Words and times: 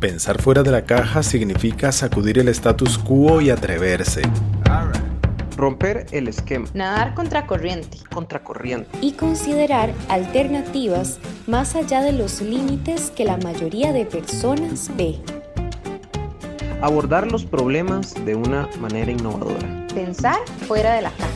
Pensar 0.00 0.42
fuera 0.42 0.62
de 0.62 0.70
la 0.70 0.84
caja 0.84 1.22
significa 1.22 1.90
sacudir 1.90 2.38
el 2.38 2.48
status 2.48 2.98
quo 2.98 3.40
y 3.40 3.48
atreverse. 3.48 4.20
Romper 5.56 6.04
el 6.10 6.28
esquema. 6.28 6.68
Nadar 6.74 7.14
contracorriente. 7.14 7.96
Contracorriente. 8.12 8.90
Y 9.00 9.12
considerar 9.12 9.94
alternativas 10.10 11.18
más 11.46 11.76
allá 11.76 12.02
de 12.02 12.12
los 12.12 12.42
límites 12.42 13.10
que 13.10 13.24
la 13.24 13.38
mayoría 13.38 13.94
de 13.94 14.04
personas 14.04 14.90
ve. 14.98 15.18
Abordar 16.82 17.32
los 17.32 17.46
problemas 17.46 18.14
de 18.26 18.34
una 18.34 18.68
manera 18.78 19.10
innovadora. 19.10 19.86
Pensar 19.94 20.40
fuera 20.68 20.92
de 20.92 21.02
la 21.02 21.10
caja. 21.10 21.30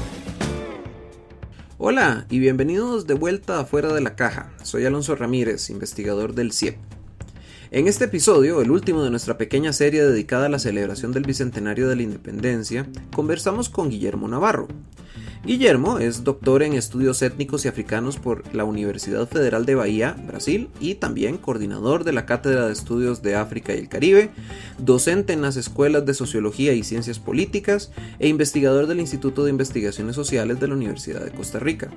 Hola 1.78 2.26
y 2.28 2.40
bienvenidos 2.40 3.06
de 3.06 3.14
vuelta 3.14 3.58
a 3.58 3.64
Fuera 3.64 3.90
de 3.94 4.02
la 4.02 4.16
Caja. 4.16 4.52
Soy 4.62 4.84
Alonso 4.84 5.16
Ramírez, 5.16 5.70
investigador 5.70 6.34
del 6.34 6.52
CIEP. 6.52 6.89
En 7.72 7.86
este 7.86 8.06
episodio, 8.06 8.60
el 8.60 8.72
último 8.72 9.04
de 9.04 9.10
nuestra 9.10 9.38
pequeña 9.38 9.72
serie 9.72 10.02
dedicada 10.02 10.46
a 10.46 10.48
la 10.48 10.58
celebración 10.58 11.12
del 11.12 11.22
Bicentenario 11.22 11.88
de 11.88 11.94
la 11.94 12.02
Independencia, 12.02 12.88
conversamos 13.14 13.68
con 13.68 13.90
Guillermo 13.90 14.26
Navarro. 14.26 14.66
Guillermo 15.44 16.00
es 16.00 16.24
doctor 16.24 16.64
en 16.64 16.72
estudios 16.72 17.22
étnicos 17.22 17.64
y 17.64 17.68
africanos 17.68 18.16
por 18.16 18.42
la 18.52 18.64
Universidad 18.64 19.28
Federal 19.28 19.66
de 19.66 19.76
Bahía, 19.76 20.16
Brasil, 20.26 20.68
y 20.80 20.96
también 20.96 21.38
coordinador 21.38 22.02
de 22.02 22.12
la 22.12 22.26
Cátedra 22.26 22.66
de 22.66 22.72
Estudios 22.72 23.22
de 23.22 23.36
África 23.36 23.72
y 23.72 23.78
el 23.78 23.88
Caribe, 23.88 24.30
docente 24.78 25.32
en 25.32 25.40
las 25.40 25.54
escuelas 25.54 26.04
de 26.04 26.14
Sociología 26.14 26.72
y 26.72 26.82
Ciencias 26.82 27.20
Políticas 27.20 27.92
e 28.18 28.26
investigador 28.26 28.88
del 28.88 28.98
Instituto 28.98 29.44
de 29.44 29.50
Investigaciones 29.50 30.16
Sociales 30.16 30.58
de 30.58 30.66
la 30.66 30.74
Universidad 30.74 31.24
de 31.24 31.30
Costa 31.30 31.60
Rica. 31.60 31.88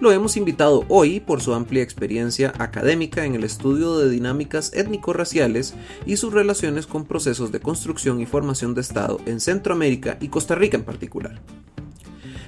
Lo 0.00 0.12
hemos 0.12 0.36
invitado 0.36 0.84
hoy 0.88 1.18
por 1.18 1.40
su 1.40 1.54
amplia 1.54 1.82
experiencia 1.82 2.52
académica 2.58 3.24
en 3.24 3.34
el 3.34 3.42
estudio 3.42 3.98
de 3.98 4.08
dinámicas 4.08 4.72
étnico-raciales 4.72 5.74
y 6.06 6.18
sus 6.18 6.32
relaciones 6.32 6.86
con 6.86 7.04
procesos 7.04 7.50
de 7.50 7.58
construcción 7.58 8.20
y 8.20 8.26
formación 8.26 8.74
de 8.74 8.80
Estado 8.80 9.20
en 9.26 9.40
Centroamérica 9.40 10.16
y 10.20 10.28
Costa 10.28 10.54
Rica 10.54 10.76
en 10.76 10.84
particular. 10.84 11.40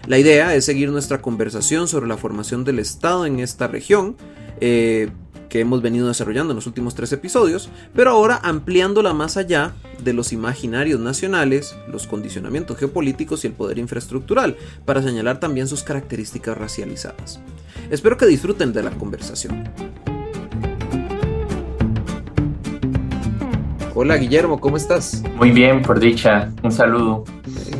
La 0.06 0.16
idea 0.18 0.54
es 0.54 0.64
seguir 0.64 0.90
nuestra 0.90 1.20
conversación 1.20 1.88
sobre 1.88 2.06
la 2.06 2.16
formación 2.16 2.62
del 2.62 2.78
Estado 2.78 3.26
en 3.26 3.40
esta 3.40 3.66
región, 3.66 4.16
eh, 4.60 5.10
que 5.50 5.60
hemos 5.60 5.82
venido 5.82 6.08
desarrollando 6.08 6.52
en 6.52 6.56
los 6.56 6.66
últimos 6.66 6.94
tres 6.94 7.12
episodios, 7.12 7.68
pero 7.94 8.10
ahora 8.12 8.40
ampliándola 8.42 9.12
más 9.12 9.36
allá 9.36 9.72
de 10.02 10.14
los 10.14 10.32
imaginarios 10.32 11.00
nacionales, 11.00 11.76
los 11.88 12.06
condicionamientos 12.06 12.78
geopolíticos 12.78 13.44
y 13.44 13.48
el 13.48 13.52
poder 13.52 13.76
infraestructural, 13.76 14.56
para 14.86 15.02
señalar 15.02 15.40
también 15.40 15.68
sus 15.68 15.82
características 15.82 16.56
racializadas. 16.56 17.40
Espero 17.90 18.16
que 18.16 18.26
disfruten 18.26 18.72
de 18.72 18.82
la 18.82 18.92
conversación. 18.92 19.68
Hola 23.94 24.16
Guillermo, 24.16 24.60
¿cómo 24.60 24.76
estás? 24.76 25.22
Muy 25.36 25.50
bien, 25.50 25.82
por 25.82 25.98
dicha. 25.98 26.50
Un 26.62 26.72
saludo. 26.72 27.24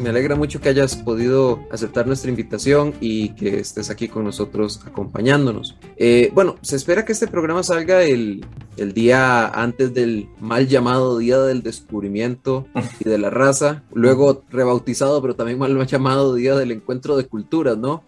Me 0.00 0.08
alegra 0.08 0.34
mucho 0.34 0.60
que 0.60 0.70
hayas 0.70 0.96
podido 0.96 1.60
aceptar 1.70 2.06
nuestra 2.06 2.30
invitación 2.30 2.94
y 3.00 3.30
que 3.30 3.60
estés 3.60 3.90
aquí 3.90 4.08
con 4.08 4.24
nosotros 4.24 4.80
acompañándonos. 4.86 5.76
Eh, 5.96 6.30
bueno, 6.34 6.56
se 6.62 6.76
espera 6.76 7.04
que 7.04 7.12
este 7.12 7.26
programa 7.26 7.62
salga 7.62 8.02
el, 8.02 8.44
el, 8.78 8.94
día 8.94 9.46
antes 9.48 9.92
del 9.92 10.28
mal 10.40 10.68
llamado 10.68 11.18
Día 11.18 11.38
del 11.40 11.62
Descubrimiento 11.62 12.66
y 12.98 13.08
de 13.08 13.18
la 13.18 13.28
Raza, 13.28 13.82
luego 13.92 14.42
rebautizado, 14.50 15.20
pero 15.20 15.34
también 15.36 15.58
mal 15.58 15.86
llamado 15.86 16.34
Día 16.34 16.56
del 16.56 16.72
Encuentro 16.72 17.16
de 17.16 17.26
Culturas, 17.26 17.76
¿no? 17.76 18.02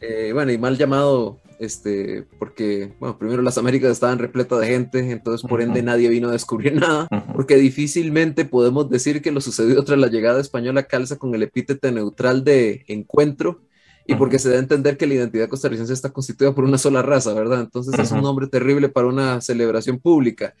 eh, 0.00 0.30
bueno, 0.32 0.52
y 0.52 0.58
mal 0.58 0.78
llamado 0.78 1.38
este, 1.60 2.24
porque, 2.38 2.94
bueno, 2.98 3.18
primero 3.18 3.42
las 3.42 3.58
Américas 3.58 3.92
estaban 3.92 4.18
repletas 4.18 4.60
de 4.60 4.66
gente, 4.66 5.10
entonces 5.10 5.46
por 5.46 5.60
ende 5.60 5.82
nadie 5.82 6.08
vino 6.08 6.28
a 6.28 6.32
descubrir 6.32 6.74
nada, 6.80 7.06
porque 7.34 7.56
difícilmente 7.56 8.46
podemos 8.46 8.88
decir 8.88 9.20
que 9.20 9.30
lo 9.30 9.42
sucedido 9.42 9.84
tras 9.84 9.98
la 9.98 10.08
llegada 10.08 10.40
española 10.40 10.84
calza 10.84 11.18
con 11.18 11.34
el 11.34 11.42
epíteto 11.42 11.90
neutral 11.92 12.44
de 12.44 12.84
encuentro, 12.88 13.60
y 14.06 14.14
porque 14.14 14.38
se 14.38 14.48
da 14.48 14.56
a 14.56 14.60
entender 14.60 14.96
que 14.96 15.06
la 15.06 15.14
identidad 15.14 15.48
costarricense 15.48 15.92
está 15.92 16.10
constituida 16.10 16.52
por 16.54 16.64
una 16.64 16.78
sola 16.78 17.02
raza, 17.02 17.32
¿verdad? 17.34 17.60
Entonces 17.60 17.96
es 17.96 18.10
un 18.10 18.22
nombre 18.22 18.48
terrible 18.48 18.88
para 18.88 19.06
una 19.06 19.40
celebración 19.40 20.00
pública. 20.00 20.54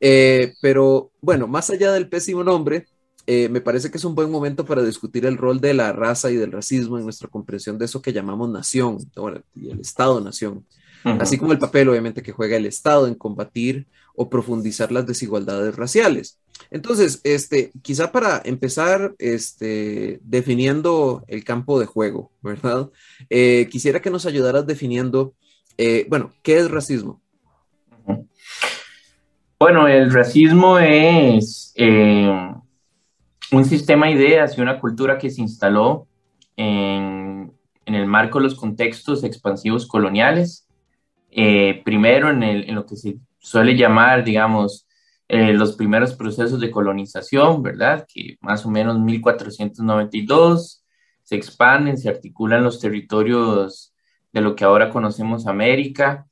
Eh, 0.00 0.54
pero 0.60 1.12
bueno, 1.20 1.46
más 1.46 1.70
allá 1.70 1.92
del 1.92 2.08
pésimo 2.08 2.42
nombre, 2.42 2.86
eh, 3.26 3.48
me 3.48 3.60
parece 3.60 3.90
que 3.90 3.98
es 3.98 4.04
un 4.04 4.14
buen 4.14 4.30
momento 4.30 4.64
para 4.64 4.84
discutir 4.84 5.26
el 5.26 5.36
rol 5.36 5.60
de 5.60 5.74
la 5.74 5.92
raza 5.92 6.30
y 6.30 6.36
del 6.36 6.52
racismo 6.52 6.96
en 6.96 7.04
nuestra 7.04 7.28
comprensión 7.28 7.76
de 7.76 7.86
eso 7.86 8.00
que 8.00 8.12
llamamos 8.12 8.48
nación 8.48 8.98
y 9.54 9.70
el 9.70 9.80
Estado-nación, 9.80 10.64
así 11.02 11.36
como 11.36 11.52
el 11.52 11.58
papel 11.58 11.88
obviamente 11.88 12.22
que 12.22 12.32
juega 12.32 12.56
el 12.56 12.66
Estado 12.66 13.08
en 13.08 13.16
combatir 13.16 13.86
o 14.14 14.30
profundizar 14.30 14.92
las 14.92 15.06
desigualdades 15.06 15.74
raciales. 15.74 16.38
Entonces, 16.70 17.20
este, 17.24 17.72
quizá 17.82 18.12
para 18.12 18.40
empezar 18.44 19.14
este, 19.18 20.20
definiendo 20.22 21.24
el 21.28 21.44
campo 21.44 21.78
de 21.80 21.86
juego, 21.86 22.30
¿verdad? 22.42 22.90
Eh, 23.28 23.68
quisiera 23.70 24.00
que 24.00 24.10
nos 24.10 24.24
ayudaras 24.26 24.66
definiendo, 24.66 25.34
eh, 25.78 26.06
bueno, 26.08 26.32
¿qué 26.42 26.58
es 26.58 26.70
racismo? 26.70 27.20
Bueno, 29.58 29.88
el 29.88 30.12
racismo 30.12 30.78
es 30.78 31.72
un 33.52 33.64
sistema 33.64 34.06
de 34.06 34.12
ideas 34.12 34.56
y 34.56 34.60
una 34.60 34.80
cultura 34.80 35.18
que 35.18 35.30
se 35.30 35.40
instaló 35.40 36.06
en, 36.56 37.52
el 37.84 38.06
marco 38.06 38.38
de 38.38 38.44
los 38.44 38.56
contextos 38.56 39.22
expansivos 39.22 39.86
coloniales, 39.86 40.66
eh, 41.30 41.82
primero 41.84 42.30
en, 42.30 42.42
en, 42.42 42.74
lo 42.74 42.84
que 42.84 42.96
se 42.96 43.18
suele 43.38 43.76
llamar, 43.76 44.24
digamos, 44.24 44.86
eh, 45.28 45.52
los 45.52 45.76
primeros 45.76 46.14
procesos 46.14 46.60
de 46.60 46.70
colonización, 46.70 47.62
¿verdad? 47.62 48.06
Que 48.12 48.36
más 48.40 48.64
o 48.64 48.70
menos 48.70 48.98
1492 48.98 50.84
se 51.24 51.34
expanden, 51.34 51.98
se 51.98 52.08
articulan 52.08 52.62
los 52.62 52.80
territorios 52.80 53.92
de 54.32 54.40
lo 54.40 54.54
que 54.54 54.64
ahora 54.64 54.90
conocemos 54.90 55.46
América 55.46 56.26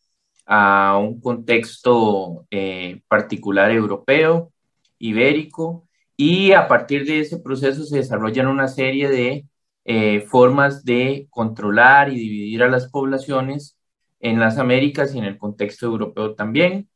a 0.46 0.96
un 0.98 1.20
contexto 1.20 2.46
eh, 2.50 3.02
particular 3.08 3.72
europeo, 3.72 4.52
ibérico, 4.98 5.88
y 6.16 6.52
a 6.52 6.68
partir 6.68 7.06
de 7.06 7.20
ese 7.20 7.38
proceso 7.38 7.84
se 7.84 7.98
desarrollan 7.98 8.46
una 8.46 8.68
serie 8.68 9.08
de 9.08 9.46
eh, 9.84 10.22
formas 10.22 10.84
de 10.84 11.26
controlar 11.30 12.10
y 12.12 12.16
dividir 12.16 12.62
a 12.62 12.68
las 12.68 12.88
poblaciones 12.88 13.78
en 14.20 14.40
las 14.40 14.58
Américas 14.58 15.14
y 15.14 15.18
en 15.18 15.24
el 15.24 15.38
contexto 15.38 15.86
europeo 15.86 16.34
también. 16.34 16.88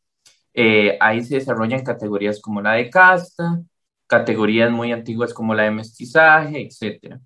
Eh, 0.54 0.96
ahí 1.00 1.22
se 1.24 1.36
desarrollan 1.36 1.84
categorías 1.84 2.40
como 2.40 2.62
la 2.62 2.72
de 2.74 2.90
casta, 2.90 3.62
categorías 4.06 4.70
muy 4.72 4.92
antiguas 4.92 5.34
como 5.34 5.54
la 5.54 5.64
de 5.64 5.70
mestizaje, 5.72 6.62
etc. 6.62 7.20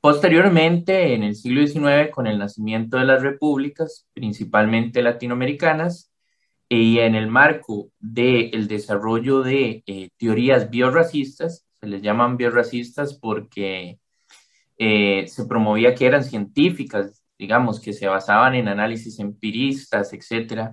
Posteriormente, 0.00 1.14
en 1.14 1.22
el 1.24 1.34
siglo 1.34 1.66
XIX, 1.66 2.10
con 2.12 2.26
el 2.26 2.38
nacimiento 2.38 2.98
de 2.98 3.04
las 3.04 3.22
repúblicas, 3.22 4.06
principalmente 4.14 5.02
latinoamericanas, 5.02 6.07
y 6.68 6.98
en 6.98 7.14
el 7.14 7.28
marco 7.28 7.90
del 7.98 8.68
desarrollo 8.68 9.42
de 9.42 9.82
eh, 9.86 10.10
teorías 10.18 10.68
biorracistas, 10.70 11.66
se 11.80 11.86
les 11.86 12.02
llaman 12.02 12.36
biorracistas 12.36 13.14
porque 13.14 13.98
eh, 14.76 15.26
se 15.28 15.46
promovía 15.46 15.94
que 15.94 16.06
eran 16.06 16.24
científicas, 16.24 17.24
digamos, 17.38 17.80
que 17.80 17.92
se 17.92 18.06
basaban 18.06 18.54
en 18.54 18.68
análisis 18.68 19.18
empiristas, 19.18 20.12
etc. 20.12 20.72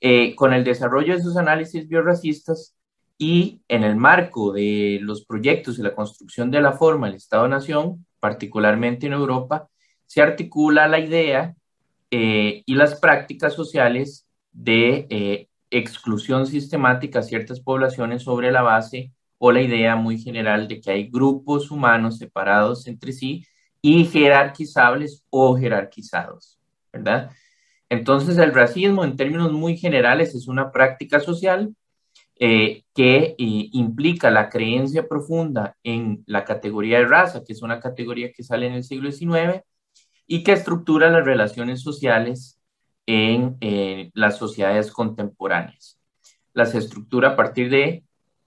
Eh, 0.00 0.34
con 0.34 0.52
el 0.52 0.64
desarrollo 0.64 1.14
de 1.14 1.20
esos 1.20 1.36
análisis 1.38 1.88
biorracistas 1.88 2.76
y 3.16 3.62
en 3.68 3.84
el 3.84 3.96
marco 3.96 4.52
de 4.52 4.98
los 5.00 5.24
proyectos 5.24 5.78
y 5.78 5.82
la 5.82 5.94
construcción 5.94 6.50
de 6.50 6.60
la 6.60 6.72
forma 6.72 7.06
del 7.06 7.16
Estado-Nación, 7.16 8.04
particularmente 8.20 9.06
en 9.06 9.14
Europa, 9.14 9.68
se 10.04 10.20
articula 10.20 10.86
la 10.88 10.98
idea 11.00 11.54
y 12.10 12.74
las 12.74 13.00
prácticas 13.00 13.54
sociales 13.54 14.25
de 14.56 15.06
eh, 15.10 15.48
exclusión 15.70 16.46
sistemática 16.46 17.18
a 17.18 17.22
ciertas 17.22 17.60
poblaciones 17.60 18.22
sobre 18.22 18.50
la 18.50 18.62
base 18.62 19.12
o 19.38 19.52
la 19.52 19.60
idea 19.60 19.96
muy 19.96 20.18
general 20.18 20.66
de 20.66 20.80
que 20.80 20.90
hay 20.90 21.08
grupos 21.10 21.70
humanos 21.70 22.18
separados 22.18 22.86
entre 22.86 23.12
sí 23.12 23.46
y 23.82 24.06
jerarquizables 24.06 25.24
o 25.30 25.56
jerarquizados, 25.56 26.58
¿verdad? 26.92 27.30
Entonces 27.90 28.38
el 28.38 28.54
racismo 28.54 29.04
en 29.04 29.16
términos 29.16 29.52
muy 29.52 29.76
generales 29.76 30.34
es 30.34 30.48
una 30.48 30.72
práctica 30.72 31.20
social 31.20 31.74
eh, 32.38 32.84
que 32.94 33.16
eh, 33.18 33.34
implica 33.38 34.30
la 34.30 34.48
creencia 34.48 35.06
profunda 35.06 35.76
en 35.84 36.24
la 36.26 36.44
categoría 36.44 36.98
de 36.98 37.06
raza, 37.06 37.44
que 37.44 37.52
es 37.52 37.62
una 37.62 37.78
categoría 37.78 38.32
que 38.32 38.42
sale 38.42 38.66
en 38.66 38.72
el 38.72 38.84
siglo 38.84 39.12
XIX 39.12 39.62
y 40.26 40.42
que 40.42 40.52
estructura 40.52 41.10
las 41.10 41.24
relaciones 41.24 41.82
sociales 41.82 42.55
en 43.06 43.56
eh, 43.60 44.10
las 44.14 44.36
sociedades 44.36 44.90
contemporáneas. 44.90 45.98
Las 46.52 46.74
estructura 46.74 47.30
a 47.30 47.36
partir 47.36 47.70
de 47.70 48.04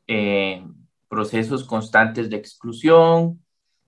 eh, 0.08 0.64
procesos 1.08 1.64
constantes 1.64 2.30
de 2.30 2.36
exclusión, 2.36 3.44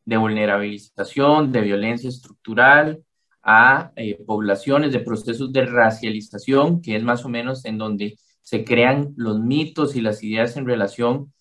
de 0.05 0.17
vulnerabilización, 0.17 1.51
de 1.51 1.61
violencia 1.61 2.09
estructural 2.09 3.03
a 3.43 3.91
eh, 3.95 4.23
poblaciones, 4.25 4.91
de 4.93 4.99
procesos 4.99 5.51
de 5.51 5.65
racialización, 5.65 6.81
que 6.81 6.95
es 6.95 7.03
más 7.03 7.25
o 7.25 7.29
menos 7.29 7.65
en 7.65 7.77
donde 7.77 8.17
se 8.41 8.63
crean 8.63 9.13
los 9.17 9.39
mitos 9.39 9.95
y 9.95 10.01
las 10.01 10.23
ideas 10.23 10.57
en 10.57 10.65
relación 10.65 11.33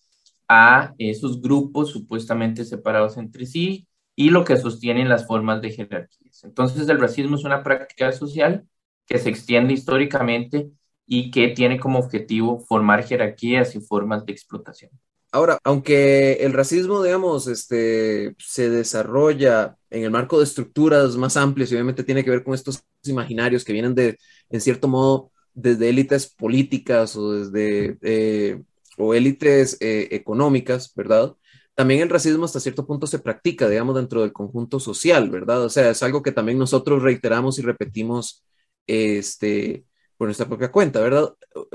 a 0.49 0.95
esos 0.99 1.41
grupos 1.41 1.91
supuestamente 1.91 2.65
separados 2.65 3.17
entre 3.17 3.47
sí 3.47 3.87
y 4.17 4.31
lo 4.31 4.45
que 4.45 4.57
sostienen 4.57 5.09
las 5.09 5.27
formas 5.27 5.63
de 5.63 5.71
jerarquías. 5.71 6.45
Entonces 6.45 6.89
el 6.89 6.99
racismo 7.01 7.37
es 7.37 7.45
una 7.45 7.63
práctica 7.63 8.13
social 8.13 8.67
que 9.11 9.19
se 9.19 9.29
extiende 9.29 9.75
históricamente 9.75 10.71
y 11.05 11.33
que 11.33 11.49
tiene 11.49 11.81
como 11.81 11.99
objetivo 11.99 12.61
formar 12.61 13.05
jerarquías 13.05 13.75
y 13.75 13.81
formas 13.81 14.25
de 14.25 14.33
explotación. 14.33 14.93
Ahora, 15.33 15.59
aunque 15.65 16.35
el 16.35 16.53
racismo, 16.53 17.03
digamos, 17.03 17.49
este, 17.49 18.35
se 18.39 18.71
desarrolla 18.71 19.77
en 19.91 20.05
el 20.05 20.11
marco 20.11 20.39
de 20.39 20.45
estructuras 20.45 21.17
más 21.17 21.37
amplias 21.37 21.71
y 21.71 21.75
obviamente 21.75 22.05
tiene 22.05 22.25
que 22.25 22.31
ver 22.31 22.45
con 22.45 22.55
estos 22.55 22.85
imaginarios 23.05 23.65
que 23.65 23.73
vienen 23.73 23.95
de, 23.97 24.17
en 24.49 24.61
cierto 24.61 24.87
modo, 24.87 25.33
desde 25.55 25.89
élites 25.89 26.33
políticas 26.33 27.17
o 27.17 27.33
desde, 27.33 27.99
eh, 28.03 28.63
o 28.97 29.13
élites 29.15 29.77
eh, 29.81 30.09
económicas, 30.13 30.93
¿verdad? 30.95 31.35
También 31.75 32.01
el 32.01 32.11
racismo 32.11 32.45
hasta 32.45 32.61
cierto 32.61 32.87
punto 32.87 33.07
se 33.07 33.19
practica, 33.19 33.69
digamos, 33.69 33.97
dentro 33.97 34.23
del 34.23 34.33
conjunto 34.33 34.79
social, 34.79 35.31
¿verdad? 35.31 35.65
O 35.65 35.69
sea, 35.69 35.91
es 35.91 36.03
algo 36.03 36.23
que 36.23 36.33
también 36.33 36.59
nosotros 36.59 37.03
reiteramos 37.03 37.59
y 37.59 37.63
repetimos, 37.63 38.45
este, 38.91 39.85
por 40.17 40.27
nuestra 40.27 40.47
propia 40.47 40.73
cuenta, 40.73 41.01
¿verdad? 41.01 41.33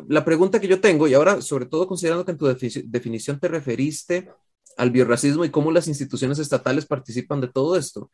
La 0.08 0.26
pregunta 0.26 0.60
que 0.60 0.68
yo 0.68 0.82
tengo, 0.82 1.08
y 1.08 1.14
ahora 1.14 1.42
sobre 1.42 1.66
todo 1.66 1.88
considerando 1.88 2.26
que 2.26 2.32
en 2.32 2.38
tu 2.38 2.46
definición 2.46 3.40
te 3.40 3.48
referiste 3.48 4.30
al 4.78 4.92
biorracismo 4.92 5.46
y 5.46 5.52
cómo 5.52 5.72
las 5.72 5.88
instituciones 5.88 6.38
estatales 6.40 6.86
participan 6.86 7.40
de 7.40 7.48
todo 7.48 7.78
esto, 7.78 8.12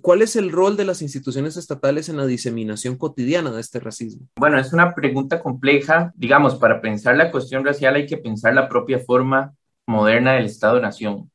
¿cuál 0.00 0.22
es 0.22 0.34
el 0.36 0.50
rol 0.50 0.78
de 0.78 0.86
las 0.86 1.02
instituciones 1.02 1.58
estatales 1.58 2.08
en 2.08 2.16
la 2.16 2.24
diseminación 2.24 2.96
cotidiana 2.96 3.50
de 3.50 3.60
este 3.60 3.80
racismo? 3.80 4.26
Bueno, 4.36 4.58
es 4.58 4.72
una 4.72 4.94
pregunta 4.94 5.42
compleja. 5.42 6.12
Digamos, 6.16 6.56
para 6.56 6.80
pensar 6.80 7.16
la 7.16 7.30
cuestión 7.30 7.64
racial 7.64 7.96
hay 7.96 8.06
que 8.06 8.16
pensar 8.16 8.54
la 8.54 8.68
propia 8.68 8.98
forma 8.98 9.52
moderna 9.86 10.32
del 10.32 10.46
Estado-Nación. 10.46 11.30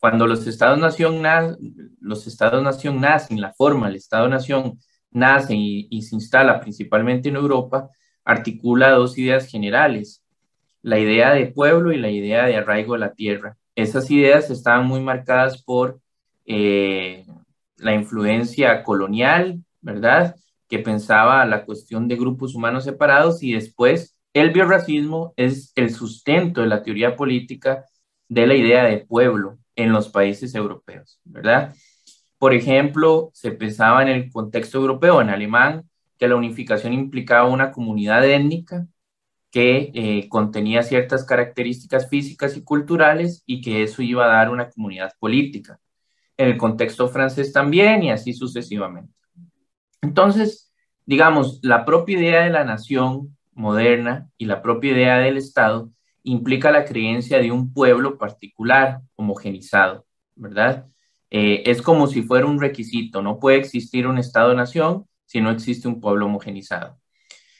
Cuando 0.00 0.26
los 0.26 0.46
Estados-Nación 0.46 1.22
los 2.00 2.26
Estados-Nación 2.26 3.00
nacen, 3.00 3.40
la 3.40 3.52
forma 3.52 3.86
del 3.86 3.96
Estado-Nación 3.96 4.78
nace 5.10 5.54
y, 5.54 6.02
se 6.02 6.14
instala 6.14 6.60
principalmente 6.60 7.28
en 7.28 7.36
Europa, 7.36 7.90
articula 8.24 8.90
dos 8.90 9.16
ideas 9.18 9.46
generales, 9.46 10.24
la 10.82 10.98
idea 10.98 11.32
de 11.32 11.46
pueblo 11.46 11.92
y 11.92 11.98
la 11.98 12.10
idea 12.10 12.46
de 12.46 12.56
arraigo 12.56 12.94
de 12.94 13.00
la 13.00 13.14
tierra. 13.14 13.56
Esas 13.74 14.10
ideas 14.10 14.50
estaban 14.50 14.86
muy 14.86 15.00
marcadas 15.00 15.62
por 15.62 16.00
eh, 16.46 17.24
la 17.76 17.94
influencia 17.94 18.82
colonial, 18.82 19.62
¿verdad? 19.80 20.36
Que 20.68 20.78
pensaba 20.78 21.44
la 21.46 21.64
cuestión 21.64 22.08
de 22.08 22.16
grupos 22.16 22.54
humanos 22.54 22.84
separados 22.84 23.42
y 23.42 23.52
después 23.52 24.18
el 24.34 24.50
biorracismo 24.50 25.32
es 25.36 25.72
el 25.74 25.90
sustento 25.90 26.60
de 26.60 26.66
la 26.68 26.82
teoría 26.82 27.16
política 27.16 27.84
de 28.28 28.46
la 28.46 28.54
idea 28.54 28.84
de 28.84 28.98
pueblo 28.98 29.58
en 29.74 29.92
los 29.92 30.08
países 30.08 30.54
europeos, 30.54 31.20
¿verdad? 31.24 31.74
Por 32.38 32.54
ejemplo, 32.54 33.30
se 33.34 33.52
pensaba 33.52 34.02
en 34.02 34.08
el 34.08 34.30
contexto 34.30 34.78
europeo, 34.78 35.20
en 35.20 35.30
alemán, 35.30 35.88
que 36.18 36.28
la 36.28 36.36
unificación 36.36 36.92
implicaba 36.92 37.48
una 37.48 37.72
comunidad 37.72 38.24
étnica 38.24 38.86
que 39.50 39.90
eh, 39.94 40.28
contenía 40.28 40.82
ciertas 40.82 41.24
características 41.24 42.08
físicas 42.08 42.56
y 42.56 42.62
culturales 42.62 43.42
y 43.46 43.60
que 43.60 43.82
eso 43.82 44.02
iba 44.02 44.24
a 44.24 44.28
dar 44.36 44.50
una 44.50 44.70
comunidad 44.70 45.12
política. 45.18 45.80
En 46.36 46.48
el 46.50 46.56
contexto 46.58 47.08
francés 47.08 47.52
también 47.52 48.02
y 48.02 48.10
así 48.10 48.32
sucesivamente. 48.32 49.12
Entonces, 50.02 50.72
digamos, 51.06 51.58
la 51.62 51.84
propia 51.84 52.18
idea 52.18 52.44
de 52.44 52.50
la 52.50 52.64
nación 52.64 53.36
moderna 53.52 54.28
y 54.38 54.44
la 54.44 54.62
propia 54.62 54.92
idea 54.92 55.18
del 55.18 55.36
Estado 55.36 55.90
implica 56.22 56.70
la 56.70 56.84
creencia 56.84 57.38
de 57.38 57.50
un 57.50 57.72
pueblo 57.72 58.18
particular, 58.18 59.00
homogenizado, 59.16 60.06
¿verdad? 60.36 60.86
Eh, 61.30 61.62
es 61.66 61.82
como 61.82 62.06
si 62.06 62.22
fuera 62.22 62.46
un 62.46 62.60
requisito, 62.60 63.22
no 63.22 63.38
puede 63.38 63.58
existir 63.58 64.06
un 64.06 64.18
Estado-nación 64.18 65.06
si 65.26 65.40
no 65.40 65.50
existe 65.50 65.88
un 65.88 66.00
pueblo 66.00 66.26
homogenizado. 66.26 66.98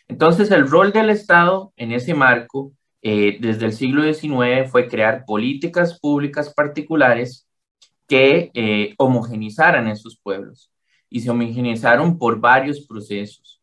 Entonces, 0.09 0.51
el 0.51 0.69
rol 0.69 0.91
del 0.93 1.11
Estado 1.11 1.73
en 1.77 1.93
ese 1.93 2.15
marco, 2.15 2.73
eh, 3.03 3.37
desde 3.41 3.67
el 3.67 3.73
siglo 3.75 4.03
XIX, 4.03 4.71
fue 4.71 4.89
crear 4.89 5.25
políticas 5.27 6.01
públicas 6.01 6.53
particulares 6.55 7.47
que 8.07 8.51
eh, 8.55 8.95
homogenizaran 8.97 9.87
esos 9.87 10.19
pueblos 10.19 10.73
y 11.11 11.21
se 11.21 11.31
homogenizaron 11.31 12.19
por 12.19 12.41
varios 12.41 12.87
procesos. 12.87 13.57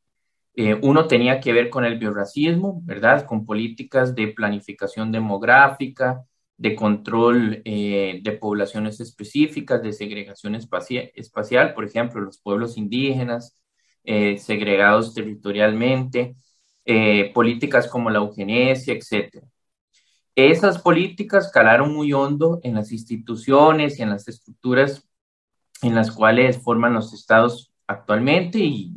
uno 0.83 1.05
tenía 1.07 1.41
que 1.41 1.51
ver 1.51 1.69
con 1.69 1.83
el 1.83 1.99
biorracismo, 1.99 2.79
¿verdad? 2.85 3.25
Con 3.25 3.45
políticas 3.45 4.15
de 4.15 4.29
planificación 4.29 5.11
demográfica, 5.11 6.23
de 6.57 6.75
control 6.75 7.61
eh, 7.65 8.19
de 8.23 8.31
poblaciones 8.33 8.99
específicas, 8.99 9.81
de 9.83 9.93
segregación 9.93 10.55
espacial, 10.55 11.73
por 11.73 11.85
ejemplo, 11.85 12.21
los 12.21 12.39
pueblos 12.39 12.77
indígenas 12.77 13.57
eh, 14.03 14.37
segregados 14.37 15.13
territorialmente, 15.13 16.35
eh, 16.85 17.31
políticas 17.33 17.87
como 17.87 18.09
la 18.09 18.19
eugenesia, 18.19 18.93
etc. 18.93 19.43
Esas 20.35 20.79
políticas 20.81 21.51
calaron 21.51 21.93
muy 21.93 22.13
hondo 22.13 22.59
en 22.63 22.75
las 22.75 22.91
instituciones 22.91 23.99
y 23.99 24.03
en 24.03 24.09
las 24.09 24.27
estructuras 24.27 25.07
en 25.81 25.95
las 25.95 26.11
cuales 26.11 26.61
forman 26.61 26.93
los 26.93 27.13
estados 27.13 27.73
actualmente 27.87 28.59
y, 28.59 28.93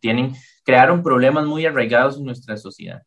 tienen, 0.00 0.34
crearon 0.64 1.02
problemas 1.02 1.46
muy 1.46 1.64
arraigados 1.64 2.18
en 2.18 2.24
nuestra 2.24 2.56
sociedad. 2.56 3.02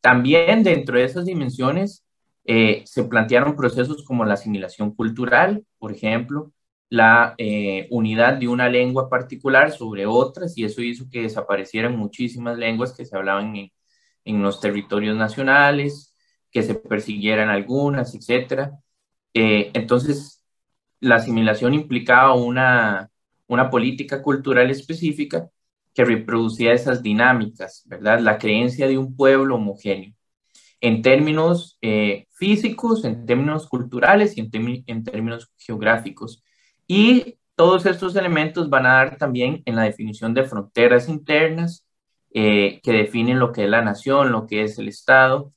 también 0.00 0.62
dentro 0.62 0.96
de 0.96 1.04
esas 1.04 1.24
dimensiones 1.26 2.07
eh, 2.50 2.82
se 2.86 3.04
plantearon 3.04 3.56
procesos 3.56 4.04
como 4.04 4.24
la 4.24 4.34
asimilación 4.34 4.94
cultural, 4.94 5.66
por 5.78 5.92
ejemplo, 5.92 6.52
la 6.88 7.34
eh, 7.38 7.88
unidad 7.90 8.38
de 8.38 8.48
una 8.48 8.70
lengua 8.70 9.10
particular 9.10 9.70
sobre 9.72 10.06
otras, 10.06 10.56
y 10.56 10.64
eso 10.64 10.82
hizo 10.82 11.10
que 11.10 11.22
desaparecieran 11.22 11.96
muchísimas 11.98 12.56
lenguas 12.58 12.94
que 12.94 13.04
se 13.04 13.16
hablaban 13.16 13.54
en, 13.56 13.72
en 14.24 14.42
los 14.42 14.60
territorios 14.60 15.16
nacionales, 15.16 16.14
que 16.50 16.62
se 16.62 16.74
persiguieran 16.74 17.50
algunas, 17.50 18.14
etc. 18.14 18.72
Eh, 19.34 19.70
entonces, 19.74 20.42
la 21.00 21.16
asimilación 21.16 21.74
implicaba 21.74 22.34
una, 22.34 23.10
una 23.48 23.70
política 23.70 24.22
cultural 24.22 24.70
específica 24.70 25.50
que 25.94 26.04
reproducía 26.04 26.72
esas 26.72 27.02
dinámicas, 27.02 27.82
¿verdad? 27.86 28.20
La 28.20 28.38
creencia 28.38 28.88
de 28.88 28.98
un 28.98 29.16
pueblo 29.16 29.56
homogéneo 29.56 30.14
en 30.80 31.02
términos 31.02 31.78
eh, 31.82 32.26
físicos, 32.32 33.04
en 33.04 33.26
términos 33.26 33.68
culturales 33.68 34.36
y 34.36 34.40
en, 34.40 35.04
términos 35.04 35.50
geográficos. 35.56 36.42
Y 36.86 37.36
todos 37.56 37.86
estos 37.86 38.14
elementos 38.16 38.70
van 38.70 38.86
a 38.86 38.94
dar 38.94 39.16
también 39.18 39.62
en 39.64 39.76
la 39.76 39.82
definición 39.82 40.34
de 40.34 40.44
fronteras 40.44 41.08
internas 41.08 41.86
eh, 42.32 42.80
que 42.82 42.92
definen 42.92 43.38
lo 43.38 43.52
que 43.52 43.64
es 43.64 43.70
la 43.70 43.82
nación, 43.82 44.30
lo 44.30 44.46
que 44.46 44.62
es 44.62 44.78
el 44.78 44.88
Estado 44.88 45.52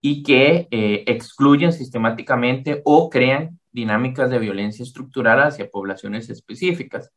y 0.00 0.22
que 0.22 0.68
eh, 0.70 1.04
excluyen 1.06 1.72
sistemáticamente 1.72 2.82
o 2.84 3.08
crean 3.08 3.58
dinámicas 3.72 4.30
de 4.30 4.38
violencia 4.38 4.82
estructural 4.82 5.40
hacia 5.40 5.70
poblaciones 5.70 6.28
específicas. 6.30 7.10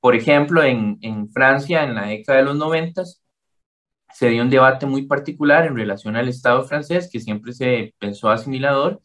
Por 0.00 0.14
ejemplo, 0.14 0.62
en, 0.62 0.98
en 1.02 1.30
Francia, 1.30 1.84
en 1.84 1.94
la 1.94 2.06
década 2.06 2.38
de 2.38 2.44
los 2.44 2.56
noventas, 2.56 3.19
se 4.12 4.28
dio 4.28 4.42
un 4.42 4.50
debate 4.50 4.86
muy 4.86 5.02
particular 5.02 5.66
en 5.66 5.76
relación 5.76 6.16
al 6.16 6.28
Estado 6.28 6.64
francés, 6.64 7.08
que 7.10 7.20
siempre 7.20 7.52
se 7.52 7.94
pensó 7.98 8.30
asimilador, 8.30 9.00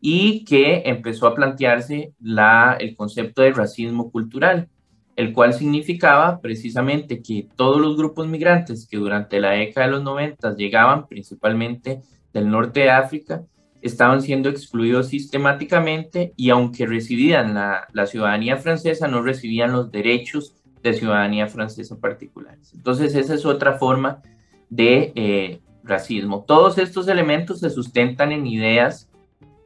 y 0.00 0.44
que 0.44 0.82
empezó 0.84 1.26
a 1.26 1.34
plantearse 1.34 2.12
la, 2.20 2.76
el 2.78 2.94
concepto 2.94 3.40
de 3.40 3.52
racismo 3.52 4.10
cultural, 4.10 4.68
el 5.16 5.32
cual 5.32 5.54
significaba 5.54 6.40
precisamente 6.40 7.22
que 7.22 7.48
todos 7.56 7.80
los 7.80 7.96
grupos 7.96 8.26
migrantes 8.26 8.86
que 8.86 8.98
durante 8.98 9.40
la 9.40 9.52
década 9.52 9.86
de 9.86 9.92
los 9.92 10.02
90 10.02 10.56
llegaban 10.56 11.06
principalmente 11.06 12.02
del 12.34 12.50
norte 12.50 12.80
de 12.80 12.90
África, 12.90 13.44
estaban 13.80 14.20
siendo 14.20 14.50
excluidos 14.50 15.08
sistemáticamente 15.08 16.34
y 16.36 16.50
aunque 16.50 16.86
recibían 16.86 17.54
la, 17.54 17.86
la 17.92 18.06
ciudadanía 18.06 18.56
francesa, 18.56 19.08
no 19.08 19.22
recibían 19.22 19.72
los 19.72 19.90
derechos 19.90 20.54
de 20.82 20.92
ciudadanía 20.92 21.46
francesa 21.46 21.98
particulares. 21.98 22.72
Entonces, 22.74 23.14
esa 23.14 23.34
es 23.34 23.46
otra 23.46 23.78
forma 23.78 24.20
de 24.74 25.12
eh, 25.14 25.60
racismo. 25.84 26.44
Todos 26.46 26.78
estos 26.78 27.06
elementos 27.08 27.60
se 27.60 27.70
sustentan 27.70 28.32
en 28.32 28.46
ideas, 28.46 29.08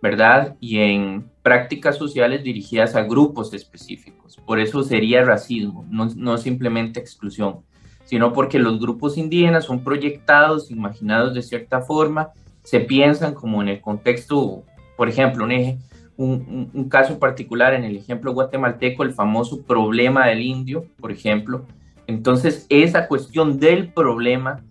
¿verdad? 0.02 0.56
Y 0.60 0.78
en 0.78 1.30
prácticas 1.42 1.96
sociales 1.96 2.42
dirigidas 2.42 2.94
a 2.94 3.04
grupos 3.04 3.54
específicos. 3.54 4.36
Por 4.46 4.60
eso 4.60 4.82
sería 4.82 5.24
racismo, 5.24 5.86
no, 5.88 6.06
no 6.14 6.36
simplemente 6.36 7.00
exclusión, 7.00 7.60
sino 8.04 8.32
porque 8.32 8.58
los 8.58 8.78
grupos 8.78 9.16
indígenas 9.16 9.64
son 9.64 9.82
proyectados, 9.82 10.70
imaginados 10.70 11.34
de 11.34 11.42
cierta 11.42 11.80
forma, 11.80 12.30
se 12.62 12.80
piensan 12.80 13.32
como 13.32 13.62
en 13.62 13.68
el 13.68 13.80
contexto, 13.80 14.62
por 14.96 15.08
ejemplo, 15.08 15.44
un 15.44 15.52
eje, 15.52 15.78
un, 16.18 16.70
un, 16.74 16.88
caso 16.88 17.18
particular 17.18 17.72
en 17.72 17.84
el 17.84 17.96
ejemplo 17.96 18.34
guatemalteco, 18.34 19.04
el 19.04 19.14
famoso 19.14 19.62
problema 19.62 20.26
del 20.26 20.42
indio, 20.42 20.84
por 21.00 21.12
ejemplo. 21.12 21.64
Entonces, 22.08 22.66
esa 22.68 23.06
cuestión 23.06 23.60
del 23.60 23.92
problema 23.92 24.64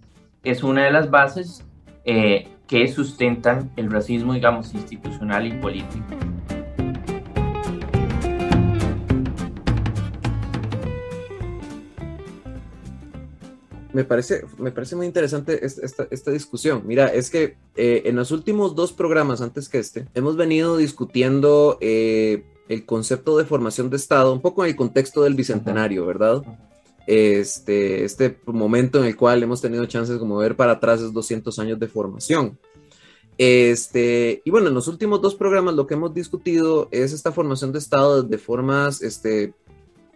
es 0.47 0.63
una 0.63 0.85
de 0.85 0.91
las 0.91 1.11
bases 1.11 1.65
eh, 2.05 2.47
que 2.67 2.87
sustentan 2.87 3.69
el 3.75 3.91
racismo, 3.91 4.33
digamos, 4.33 4.73
institucional 4.73 5.45
y 5.45 5.51
político. 5.51 6.05
Me 13.91 14.05
parece, 14.05 14.45
me 14.57 14.71
parece 14.71 14.95
muy 14.95 15.05
interesante 15.05 15.65
esta, 15.65 16.07
esta 16.11 16.31
discusión. 16.31 16.83
Mira, 16.85 17.07
es 17.07 17.29
que 17.29 17.57
eh, 17.75 18.03
en 18.05 18.15
los 18.15 18.31
últimos 18.31 18.75
dos 18.75 18.93
programas 18.93 19.41
antes 19.41 19.67
que 19.67 19.79
este, 19.79 20.07
hemos 20.13 20.37
venido 20.37 20.77
discutiendo 20.77 21.77
eh, 21.81 22.45
el 22.69 22.85
concepto 22.85 23.37
de 23.37 23.45
formación 23.45 23.89
de 23.89 23.97
Estado, 23.97 24.31
un 24.31 24.41
poco 24.41 24.63
en 24.63 24.69
el 24.69 24.75
contexto 24.77 25.23
del 25.23 25.33
Bicentenario, 25.33 26.05
¿verdad? 26.05 26.43
Este, 27.07 28.03
este 28.03 28.37
momento 28.45 28.99
en 28.99 29.05
el 29.05 29.15
cual 29.15 29.41
hemos 29.41 29.61
tenido 29.61 29.85
chances 29.85 30.17
como 30.17 30.37
ver 30.37 30.57
para 30.57 30.73
atrás 30.73 31.01
es 31.01 31.13
200 31.13 31.57
años 31.57 31.79
de 31.79 31.87
formación. 31.87 32.59
Este, 33.37 34.41
y 34.43 34.51
bueno, 34.51 34.67
en 34.67 34.73
los 34.73 34.87
últimos 34.87 35.21
dos 35.21 35.35
programas 35.35 35.75
lo 35.75 35.87
que 35.87 35.93
hemos 35.93 36.13
discutido 36.13 36.89
es 36.91 37.13
esta 37.13 37.31
formación 37.31 37.71
de 37.71 37.79
Estado 37.79 38.23
de 38.23 38.37
formas, 38.37 39.01
este, 39.01 39.53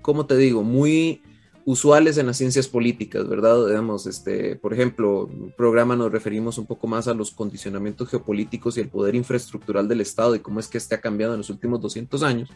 ¿cómo 0.01 0.25
te 0.25 0.35
digo? 0.35 0.63
Muy 0.63 1.21
usuales 1.63 2.17
en 2.17 2.25
las 2.25 2.37
ciencias 2.37 2.67
políticas, 2.67 3.29
¿verdad? 3.29 3.67
Digamos, 3.67 4.07
este, 4.07 4.55
por 4.55 4.73
ejemplo, 4.73 5.29
en 5.31 5.43
un 5.43 5.51
programa 5.51 5.95
nos 5.95 6.11
referimos 6.11 6.57
un 6.57 6.65
poco 6.65 6.87
más 6.87 7.07
a 7.07 7.13
los 7.13 7.31
condicionamientos 7.31 8.09
geopolíticos 8.09 8.77
y 8.77 8.81
el 8.81 8.89
poder 8.89 9.15
infraestructural 9.15 9.87
del 9.87 10.01
Estado 10.01 10.35
y 10.35 10.39
cómo 10.39 10.59
es 10.59 10.67
que 10.67 10.79
este 10.79 10.95
ha 10.95 11.01
cambiado 11.01 11.33
en 11.33 11.39
los 11.39 11.49
últimos 11.49 11.79
200 11.79 12.23
años. 12.23 12.49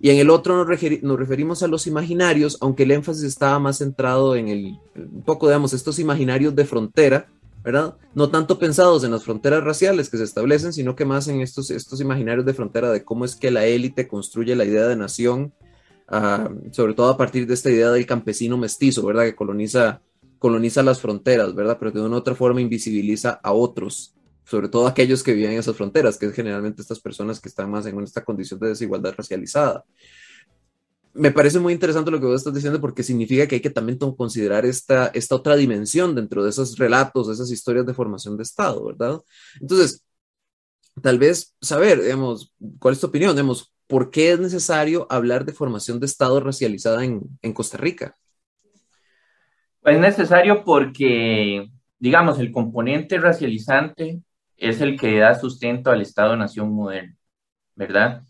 Y 0.00 0.10
en 0.10 0.18
el 0.18 0.30
otro 0.30 0.56
nos, 0.56 0.66
referimos 1.18 1.62
a 1.62 1.68
los 1.68 1.86
imaginarios, 1.86 2.58
aunque 2.60 2.84
el 2.84 2.92
énfasis 2.92 3.24
estaba 3.24 3.58
más 3.58 3.78
centrado 3.78 4.36
en 4.36 4.48
el, 4.48 4.78
un 4.94 5.22
poco, 5.24 5.48
digamos, 5.48 5.72
estos 5.72 5.98
imaginarios 5.98 6.54
de 6.54 6.64
frontera, 6.64 7.26
¿verdad? 7.64 7.96
No 8.14 8.30
tanto 8.30 8.58
pensados 8.58 9.02
en 9.02 9.10
las 9.10 9.24
fronteras 9.24 9.64
raciales 9.64 10.08
que 10.08 10.16
se 10.16 10.24
establecen, 10.24 10.72
sino 10.72 10.94
que 10.94 11.04
más 11.04 11.26
en 11.28 11.40
estos, 11.40 11.70
estos 11.70 12.00
imaginarios 12.00 12.46
de 12.46 12.54
frontera 12.54 12.92
de 12.92 13.04
cómo 13.04 13.24
es 13.24 13.34
que 13.34 13.50
la 13.50 13.66
élite 13.66 14.06
construye 14.06 14.54
la 14.54 14.64
idea 14.64 14.86
de 14.86 14.96
nación 14.96 15.52
Ah, 16.10 16.48
sobre 16.72 16.94
todo 16.94 17.10
a 17.10 17.18
partir 17.18 17.46
de 17.46 17.52
esta 17.52 17.70
idea 17.70 17.90
del 17.90 18.06
campesino 18.06 18.56
mestizo, 18.56 19.04
¿verdad? 19.04 19.24
Que 19.24 19.34
coloniza, 19.34 20.00
coloniza 20.38 20.82
las 20.82 21.00
fronteras, 21.00 21.54
¿verdad? 21.54 21.76
Pero 21.78 21.90
de 21.90 22.00
una 22.00 22.16
u 22.16 22.18
otra 22.18 22.34
forma 22.34 22.62
invisibiliza 22.62 23.38
a 23.42 23.52
otros, 23.52 24.14
sobre 24.48 24.70
todo 24.70 24.86
aquellos 24.86 25.22
que 25.22 25.34
viven 25.34 25.52
en 25.52 25.58
esas 25.58 25.76
fronteras, 25.76 26.16
que 26.16 26.24
es 26.24 26.32
generalmente 26.32 26.80
estas 26.80 27.00
personas 27.00 27.38
que 27.38 27.50
están 27.50 27.70
más 27.70 27.84
en 27.84 28.02
esta 28.02 28.24
condición 28.24 28.58
de 28.58 28.68
desigualdad 28.68 29.12
racializada. 29.14 29.84
Me 31.12 31.30
parece 31.30 31.58
muy 31.58 31.74
interesante 31.74 32.10
lo 32.10 32.18
que 32.18 32.26
vos 32.26 32.36
estás 32.36 32.54
diciendo 32.54 32.80
porque 32.80 33.02
significa 33.02 33.46
que 33.46 33.56
hay 33.56 33.60
que 33.60 33.68
también 33.68 33.98
considerar 33.98 34.64
esta, 34.64 35.08
esta 35.08 35.34
otra 35.34 35.54
dimensión 35.54 36.14
dentro 36.14 36.42
de 36.42 36.48
esos 36.48 36.78
relatos, 36.78 37.26
de 37.26 37.34
esas 37.34 37.50
historias 37.50 37.84
de 37.84 37.92
formación 37.92 38.38
de 38.38 38.42
Estado, 38.42 38.86
¿verdad? 38.86 39.20
Entonces, 39.60 40.02
tal 41.02 41.18
vez 41.18 41.54
saber, 41.60 42.00
digamos, 42.00 42.54
¿cuál 42.78 42.94
es 42.94 43.00
tu 43.00 43.08
opinión? 43.08 43.32
Digamos, 43.32 43.74
¿por 43.86 44.10
qué 44.10 44.32
es 44.32 44.40
necesario 44.40 45.06
hablar 45.10 45.44
de 45.44 45.52
formación 45.52 46.00
de 46.00 46.06
Estado 46.06 46.40
racializada 46.40 47.04
en, 47.04 47.52
Costa 47.52 47.76
Rica? 47.76 48.14
Es 49.84 50.00
necesario 50.00 50.64
porque, 50.64 51.68
digamos, 51.98 52.38
el 52.38 52.50
componente 52.50 53.18
racializante 53.18 54.22
es 54.58 54.80
el 54.80 54.98
que 54.98 55.18
da 55.18 55.34
sustento 55.38 55.90
al 55.90 56.02
Estado-Nación 56.02 56.72
moderno, 56.72 57.16
¿verdad? 57.74 58.24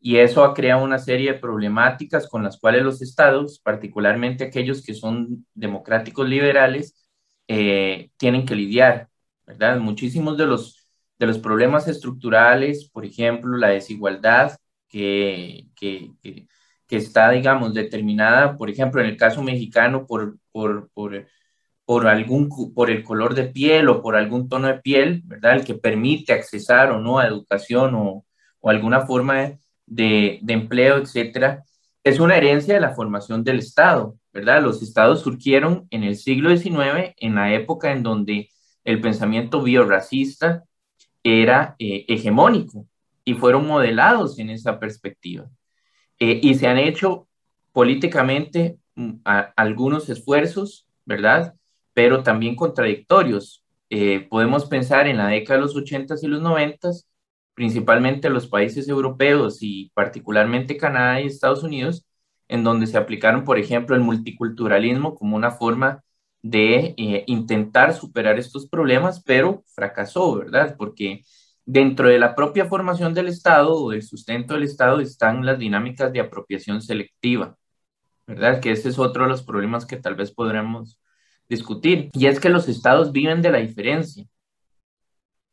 Y 0.00 0.16
eso 0.18 0.44
ha 0.44 0.54
creado 0.54 0.84
una 0.84 0.98
serie 0.98 1.32
de 1.34 1.38
problemáticas 1.38 2.28
con 2.28 2.42
las 2.42 2.58
cuales 2.58 2.82
los 2.82 3.02
estados, 3.02 3.60
particularmente 3.60 4.44
aquellos 4.44 4.84
que 4.84 4.94
son 4.94 5.46
democráticos 5.54 6.28
liberales, 6.28 7.06
eh, 7.48 8.10
tienen 8.16 8.46
que 8.46 8.54
lidiar, 8.54 9.08
¿verdad? 9.46 9.78
Muchísimos 9.78 10.38
de 10.38 10.46
los, 10.46 10.90
de 11.18 11.26
los 11.26 11.38
problemas 11.38 11.88
estructurales, 11.88 12.88
por 12.90 13.04
ejemplo, 13.04 13.56
la 13.56 13.68
desigualdad, 13.68 14.56
que, 14.88 15.68
que, 15.76 16.12
que, 16.22 16.96
está, 16.96 17.30
digamos, 17.30 17.74
determinada, 17.74 18.56
por 18.56 18.70
ejemplo, 18.70 19.00
en 19.00 19.08
el 19.08 19.16
caso 19.16 19.42
mexicano, 19.42 20.06
por, 20.06 20.38
por, 20.52 20.90
por, 20.92 21.26
por, 21.90 22.06
algún, 22.06 22.48
por 22.72 22.88
el 22.88 23.02
color 23.02 23.34
de 23.34 23.46
piel 23.46 23.88
o 23.88 24.00
por 24.00 24.14
algún 24.14 24.48
tono 24.48 24.68
de 24.68 24.78
piel, 24.78 25.22
¿verdad? 25.24 25.56
El 25.56 25.64
que 25.64 25.74
permite 25.74 26.32
accesar 26.32 26.92
o 26.92 27.00
no 27.00 27.18
a 27.18 27.26
educación 27.26 27.96
o, 27.96 28.24
o 28.60 28.70
alguna 28.70 29.06
forma 29.06 29.58
de, 29.86 30.38
de 30.40 30.52
empleo, 30.52 30.98
etcétera, 30.98 31.64
es 32.04 32.20
una 32.20 32.36
herencia 32.36 32.74
de 32.74 32.80
la 32.80 32.94
formación 32.94 33.42
del 33.42 33.58
Estado, 33.58 34.16
¿verdad? 34.32 34.62
Los 34.62 34.84
estados 34.84 35.22
surgieron 35.22 35.88
en 35.90 36.04
el 36.04 36.14
siglo 36.14 36.56
XIX, 36.56 37.12
en 37.16 37.34
la 37.34 37.52
época 37.54 37.90
en 37.90 38.04
donde 38.04 38.50
el 38.84 39.00
pensamiento 39.00 39.60
biorracista 39.60 40.62
era 41.24 41.74
eh, 41.80 42.04
hegemónico, 42.06 42.86
y 43.24 43.34
fueron 43.34 43.66
modelados 43.66 44.38
en 44.38 44.50
esa 44.50 44.78
perspectiva. 44.78 45.48
Eh, 46.20 46.38
y 46.40 46.54
se 46.54 46.68
han 46.68 46.78
hecho 46.78 47.26
políticamente 47.72 48.78
mm, 48.94 49.22
algunos 49.56 50.08
esfuerzos, 50.08 50.86
¿verdad? 51.04 51.56
Pero 51.94 52.22
también 52.22 52.56
contradictorios. 52.56 53.64
Eh, 53.90 54.26
podemos 54.30 54.66
pensar 54.66 55.06
en 55.08 55.16
la 55.18 55.28
década 55.28 55.58
de 55.58 55.66
los 55.66 55.76
80 55.76 56.14
y 56.22 56.26
los 56.28 56.40
90, 56.42 56.90
principalmente 57.54 58.30
los 58.30 58.46
países 58.48 58.88
europeos 58.88 59.58
y 59.62 59.90
particularmente 59.94 60.76
Canadá 60.76 61.20
y 61.20 61.26
Estados 61.26 61.62
Unidos, 61.62 62.06
en 62.48 62.64
donde 62.64 62.86
se 62.86 62.98
aplicaron, 62.98 63.44
por 63.44 63.58
ejemplo, 63.58 63.96
el 63.96 64.02
multiculturalismo 64.02 65.14
como 65.14 65.36
una 65.36 65.50
forma 65.52 66.02
de 66.42 66.94
eh, 66.96 67.24
intentar 67.26 67.94
superar 67.94 68.38
estos 68.38 68.66
problemas, 68.68 69.22
pero 69.24 69.62
fracasó, 69.74 70.36
¿verdad? 70.36 70.76
Porque 70.78 71.22
Dentro 71.72 72.08
de 72.08 72.18
la 72.18 72.34
propia 72.34 72.66
formación 72.66 73.14
del 73.14 73.28
Estado 73.28 73.72
o 73.74 73.90
del 73.90 74.02
sustento 74.02 74.54
del 74.54 74.64
Estado 74.64 74.98
están 74.98 75.46
las 75.46 75.56
dinámicas 75.56 76.12
de 76.12 76.18
apropiación 76.18 76.82
selectiva, 76.82 77.56
¿verdad? 78.26 78.60
Que 78.60 78.72
ese 78.72 78.88
es 78.88 78.98
otro 78.98 79.22
de 79.24 79.28
los 79.30 79.44
problemas 79.44 79.86
que 79.86 79.96
tal 79.96 80.16
vez 80.16 80.32
podremos 80.32 81.00
discutir. 81.50 82.08
Y 82.14 82.26
es 82.26 82.40
que 82.40 82.48
los 82.48 82.68
estados 82.68 83.12
viven 83.12 83.42
de 83.42 83.50
la 83.50 83.58
diferencia, 83.58 84.24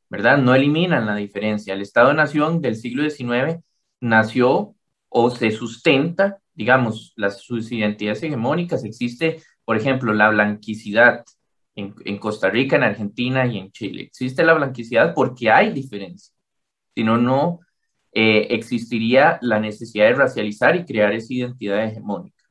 ¿verdad? 0.10 0.38
No 0.38 0.56
eliminan 0.56 1.06
la 1.06 1.16
diferencia. 1.16 1.74
El 1.74 1.82
Estado-Nación 1.82 2.62
del 2.62 2.78
siglo 2.78 3.10
XIX 3.10 3.60
nació 4.00 4.76
o 5.10 5.32
se 5.32 5.52
sustenta, 5.52 6.40
digamos, 6.54 7.14
las, 7.18 7.42
sus 7.42 7.72
identidades 7.72 8.24
hegemónicas. 8.24 8.86
Existe, 8.86 9.42
por 9.66 9.76
ejemplo, 9.76 10.14
la 10.14 10.30
blanquicidad, 10.30 11.26
en, 11.76 12.18
Costa 12.18 12.50
Rica, 12.50 12.76
en 12.76 12.84
Argentina 12.84 13.46
y 13.46 13.60
en 13.60 13.72
Chile. 13.72 14.04
Existe 14.04 14.44
la 14.44 14.54
blanquicidad 14.54 15.14
porque 15.14 15.52
hay 15.52 15.72
diferencia. 15.72 16.34
Si 16.96 17.04
no, 17.04 17.18
no 17.18 17.60
eh, 18.12 18.48
existiría 18.50 19.38
la 19.42 19.60
necesidad 19.60 20.06
de 20.06 20.16
racializar 20.16 20.76
y 20.76 20.86
crear 20.86 21.14
esa 21.14 21.34
identidad 21.34 21.84
hegemónica. 21.84 22.44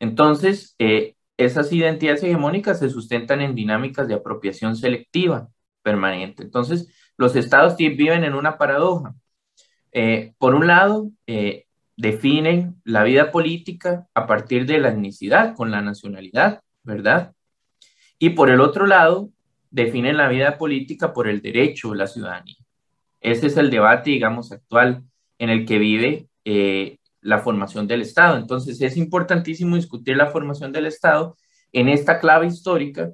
Entonces, 0.00 0.74
eh, 0.80 1.14
esas 1.38 1.72
identidades 1.72 2.22
hegemónicas 2.22 2.78
se 2.80 2.90
sustentan 2.90 3.40
en 3.40 3.54
dinámicas 3.54 4.06
de 4.08 4.14
apropiación 4.14 4.76
selectiva 4.76 5.48
permanente. 5.82 6.42
Entonces, 6.42 6.88
los 7.16 7.34
estados 7.36 7.76
viven 7.78 8.24
en 8.24 8.34
una 8.34 8.58
paradoja. 8.58 9.14
Eh, 9.92 10.34
por 10.36 10.54
un 10.54 10.66
lado, 10.66 11.10
definen 11.96 12.76
la 12.84 13.02
vida 13.04 13.30
política 13.30 14.06
a 14.14 14.26
partir 14.26 14.66
de 14.66 14.78
la 14.78 14.90
etnicidad, 14.90 15.54
con 15.56 15.70
la 15.70 15.80
nacionalidad, 15.80 16.60
¿verdad? 16.82 17.32
Y 18.18 18.30
por 18.30 18.50
el 18.50 18.60
otro 18.60 18.86
lado, 18.86 19.30
definen 19.70 20.16
la 20.16 20.28
vida 20.28 20.58
política 20.58 21.12
por 21.12 21.28
el 21.28 21.40
derecho 21.42 21.90
de 21.90 21.96
la 21.98 22.06
ciudadanía. 22.06 22.56
Ese 23.20 23.48
es 23.48 23.56
el 23.56 23.70
debate, 23.70 24.10
digamos, 24.10 24.52
actual 24.52 25.02
en 25.38 25.50
el 25.50 25.66
que 25.66 25.78
vive 25.78 26.28
eh, 26.44 26.97
la 27.20 27.38
formación 27.38 27.86
del 27.86 28.02
Estado. 28.02 28.36
Entonces, 28.36 28.80
es 28.80 28.96
importantísimo 28.96 29.76
discutir 29.76 30.16
la 30.16 30.28
formación 30.28 30.72
del 30.72 30.86
Estado 30.86 31.36
en 31.72 31.88
esta 31.88 32.20
clave 32.20 32.46
histórica, 32.46 33.12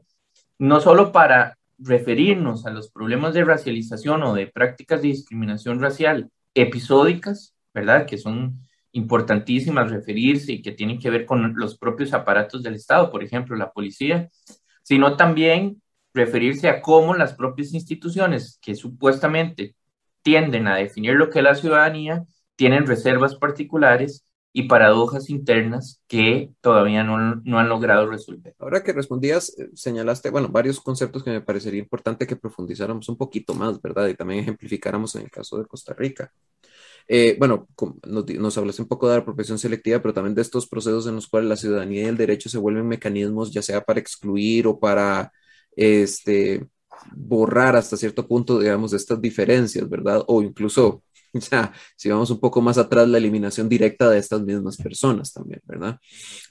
no 0.59 0.81
solo 0.81 1.13
para 1.13 1.59
referirnos 1.79 2.67
a 2.67 2.71
los 2.71 2.91
problemas 2.91 3.35
de 3.35 3.45
racialización 3.45 4.23
o 4.23 4.35
de 4.35 4.47
prácticas 4.47 5.03
de 5.03 5.09
discriminación 5.09 5.81
racial 5.81 6.31
episódicas, 6.55 7.55
¿verdad? 7.73 8.07
Que 8.07 8.19
son 8.19 8.61
importantísimas 8.93 9.91
referirse 9.91 10.53
y 10.53 10.63
que 10.63 10.73
tienen 10.73 11.01
que 11.01 11.11
ver 11.11 11.27
con 11.27 11.55
los 11.57 11.77
propios 11.77 12.13
aparatos 12.13 12.63
del 12.63 12.77
Estado, 12.77 13.11
por 13.11 13.25
ejemplo, 13.25 13.57
la 13.57 13.73
policía, 13.73 14.31
sino 14.83 15.17
también 15.17 15.83
referirse 16.15 16.69
a 16.69 16.81
cómo 16.81 17.15
las 17.15 17.35
propias 17.35 17.75
instituciones 17.75 18.59
que 18.63 18.77
supuestamente 18.77 19.75
tienden 20.23 20.69
a 20.69 20.77
definir 20.77 21.15
lo 21.15 21.29
que 21.29 21.41
es 21.41 21.45
la 21.45 21.55
ciudadanía 21.57 22.25
tienen 22.57 22.87
reservas 22.87 23.37
particulares 23.37 24.25
y 24.53 24.69
paradojas 24.69 25.31
internas 25.31 26.01
que 26.07 26.51
todavía 26.61 27.03
no, 27.03 27.17
han 27.17 27.69
logrado 27.69 28.07
resolver. 28.07 28.55
Ahora 28.61 28.85
que 28.85 28.93
respondías, 28.93 29.59
eh, 29.59 29.69
señalaste, 29.75 30.31
bueno, 30.31 30.49
varios 30.49 30.81
conceptos 30.81 31.25
que 31.25 31.31
me 31.31 31.41
parecería 31.41 31.81
importante 31.81 32.27
que 32.27 32.37
profundizáramos 32.37 33.09
un 33.09 33.17
poquito 33.17 33.55
más, 33.55 33.83
¿verdad? 33.83 34.07
Y 34.07 34.15
también 34.15 34.41
ejemplificáramos 34.41 35.17
en 35.17 35.23
el 35.23 35.31
caso 35.31 35.59
de 35.59 35.67
Costa 35.67 35.93
Rica. 35.95 36.33
Eh, 37.09 37.37
bueno, 37.39 37.69
nos, 38.07 38.27
nos, 38.27 38.57
hablaste 38.59 38.83
un 38.83 38.89
poco 38.89 39.09
de 39.09 39.17
la 39.17 39.23
apropiación 39.23 39.59
selectiva, 39.59 40.01
pero 40.01 40.15
también 40.15 40.35
de 40.35 40.43
estos 40.43 40.67
procesos 40.69 41.07
en 41.07 41.17
los 41.17 41.27
cuales 41.27 41.49
la 41.49 41.57
ciudadanía 41.57 42.03
y 42.03 42.07
el 42.07 42.17
derecho 42.17 42.49
se 42.49 42.59
vuelven 42.59 42.87
mecanismos, 42.89 43.53
ya 43.53 43.61
sea 43.61 43.83
para 43.83 44.01
excluir 44.01 44.67
o 44.67 44.79
para 44.79 45.33
este, 45.77 46.67
borrar 47.15 47.77
hasta 47.77 47.97
cierto 47.97 48.27
punto, 48.27 48.59
digamos, 48.59 48.93
estas 48.93 49.21
diferencias, 49.21 49.89
¿verdad? 49.89 50.23
O 50.29 50.43
incluso, 50.43 51.03
ya, 51.51 51.73
si 51.97 52.09
vamos 52.09 52.31
un 52.31 52.41
poco 52.41 52.61
más 52.61 52.79
atrás, 52.79 53.09
la 53.09 53.19
eliminación 53.19 53.69
directa 53.69 54.09
de 54.09 54.19
estas 54.19 54.43
mismas 54.43 54.77
personas 54.77 55.33
también, 55.33 55.61
¿verdad? 55.65 55.99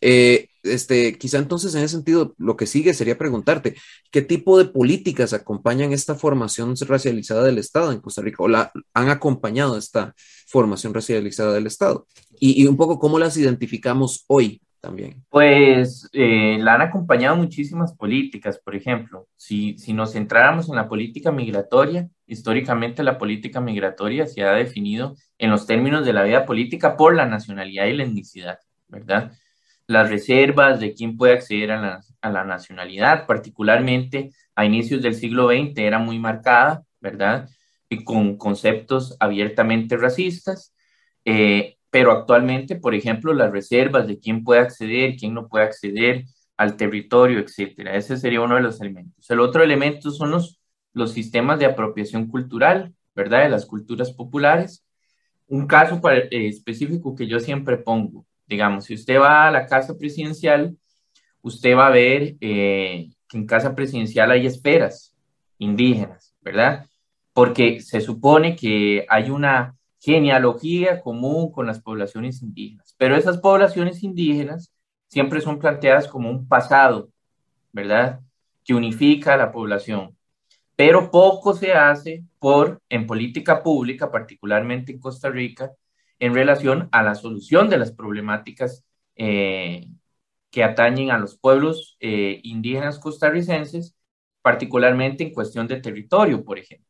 Eh, 0.02 0.50
este, 0.64 1.18
quizá 1.18 1.38
entonces 1.38 1.74
en 1.76 1.84
ese 1.84 1.96
sentido, 1.96 2.36
lo 2.38 2.58
que 2.58 2.68
sigue 2.68 2.94
sería 2.94 3.18
preguntarte, 3.18 3.76
¿qué 4.12 4.22
tipo 4.22 4.58
de 4.58 4.66
políticas 4.66 5.34
acompañan 5.34 5.94
esta 5.94 6.16
formación 6.16 6.76
racializada 6.88 7.44
del 7.44 7.58
Estado 7.58 7.92
en 7.92 8.02
Costa 8.02 8.22
Rica 8.22 8.44
o 8.44 8.48
la, 8.48 8.72
han 8.94 9.10
acompañado 9.10 9.78
esta 9.78 10.14
formación 10.48 10.94
racializada 10.94 11.54
del 11.54 11.68
Estado? 11.68 12.08
Y, 12.40 12.62
y 12.62 12.68
un 12.68 12.78
poco 12.78 13.00
cómo 13.00 13.20
las 13.20 13.38
identificamos 13.38 14.26
hoy 14.28 14.62
también? 14.84 15.24
Pues 15.30 16.10
eh, 16.12 16.58
la 16.60 16.74
han 16.74 16.82
acompañado 16.82 17.38
muchísimas 17.38 17.94
políticas, 17.94 18.60
por 18.60 18.76
ejemplo, 18.76 19.30
si, 19.38 19.78
si 19.78 19.94
nos 19.94 20.12
centráramos 20.12 20.68
en 20.68 20.76
la 20.76 20.90
política 20.90 21.32
migratoria, 21.32 22.10
históricamente 22.28 23.02
la 23.02 23.18
política 23.18 23.62
migratoria 23.62 24.28
se 24.28 24.44
ha 24.44 24.52
definido 24.52 25.16
en 25.38 25.52
los 25.52 25.66
términos 25.66 26.06
de 26.06 26.12
la 26.12 26.24
vida 26.24 26.46
política 26.46 26.98
por 26.98 27.16
la 27.16 27.26
nacionalidad 27.26 27.86
y 27.86 27.94
la 27.94 28.04
etnicidad, 28.04 28.60
¿verdad? 28.90 29.32
Las 29.88 30.10
reservas 30.10 30.82
de 30.82 30.94
quién 30.94 31.16
puede 31.16 31.34
acceder 31.34 31.72
a 31.72 32.02
la, 32.22 32.44
nacionalidad, 32.44 33.26
particularmente 33.26 34.32
a 34.54 34.66
inicios 34.66 35.02
del 35.02 35.16
siglo 35.16 35.48
XX, 35.48 35.78
era 35.78 35.98
muy 35.98 36.20
marcada, 36.20 36.84
¿verdad? 37.00 37.48
Y 37.88 38.04
con 38.04 38.38
conceptos 38.38 39.16
abiertamente 39.18 39.96
racistas. 39.96 40.74
Eh, 41.24 41.78
pero 41.94 42.12
actualmente, 42.12 42.76
por 42.76 42.96
ejemplo, 42.96 43.36
las 43.36 43.52
reservas 43.52 44.08
de 44.08 44.18
quién 44.18 44.44
puede 44.44 44.62
acceder, 44.62 45.16
quién 45.16 45.36
no 45.36 45.48
puede 45.48 45.66
acceder 45.66 46.26
al 46.58 46.76
territorio, 46.76 47.40
etcétera. 47.40 47.96
Ese 47.96 48.18
sería 48.18 48.42
uno 48.42 48.56
de 48.56 48.64
los 48.64 48.82
elementos. 48.82 49.30
El 49.30 49.40
otro 49.40 49.62
elemento 49.62 50.10
son 50.10 50.32
los, 50.32 50.60
los 50.94 51.12
sistemas 51.12 51.60
de 51.60 51.68
apropiación 51.68 52.26
cultural, 52.30 52.96
¿verdad? 53.14 53.44
De 53.44 53.50
las 53.50 53.68
culturas 53.68 54.12
populares. 54.12 54.84
Un 55.46 55.68
caso 55.68 56.02
eh, 56.10 56.48
específico 56.48 57.14
que 57.16 57.28
yo 57.28 57.40
siempre 57.40 57.78
pongo, 57.78 58.26
digamos, 58.48 58.86
si 58.86 58.96
usted 58.96 59.20
va 59.20 59.48
a 59.48 59.52
la 59.52 59.68
casa 59.68 59.96
presidencial, 59.96 60.76
usted 61.44 61.78
va 61.78 61.86
a 61.86 61.92
ver 61.92 62.38
eh, 62.42 63.12
que 63.30 63.38
en 63.38 63.46
casa 63.46 63.76
presidencial 63.76 64.32
hay 64.32 64.48
esferas 64.48 65.16
indígenas, 65.60 66.34
¿verdad? 66.42 66.88
Porque 67.34 67.82
se 67.82 68.02
supone 68.02 68.56
que 68.56 69.06
hay 69.08 69.30
una 69.30 69.76
genealogía 70.04 71.00
común 71.02 71.50
con 71.52 71.66
las 71.66 71.80
poblaciones 71.82 72.42
indígenas. 72.42 72.94
Pero 72.98 73.16
esas 73.16 73.38
poblaciones 73.38 74.04
indígenas 74.04 74.74
siempre 75.08 75.40
son 75.40 75.60
planteadas 75.60 76.10
como 76.10 76.30
un 76.30 76.46
pasado, 76.48 77.10
¿verdad? 77.72 78.20
Que 78.66 78.74
unifica 78.74 79.34
a 79.34 79.38
la 79.38 79.52
población. 79.52 80.18
Pero 80.76 81.10
poco 81.10 81.54
se 81.54 81.74
hace 81.74 82.26
por, 82.40 82.82
en 82.90 83.08
política 83.08 83.64
pública, 83.64 84.12
particularmente 84.12 84.92
en 84.92 85.00
Costa 85.00 85.30
Rica, 85.30 85.72
en 86.20 86.34
relación 86.34 86.90
a 86.92 87.02
la 87.02 87.16
solución 87.16 87.70
de 87.70 87.78
las 87.78 87.94
problemáticas 87.94 88.84
eh, 89.16 89.88
que 90.52 90.64
atañen 90.66 91.12
a 91.12 91.18
los 91.18 91.38
pueblos 91.38 91.96
eh, 92.02 92.42
indígenas 92.44 93.00
costarricenses, 93.00 93.96
particularmente 94.42 95.24
en 95.24 95.34
cuestión 95.34 95.68
de 95.68 95.80
territorio, 95.80 96.44
por 96.44 96.60
ejemplo, 96.60 96.90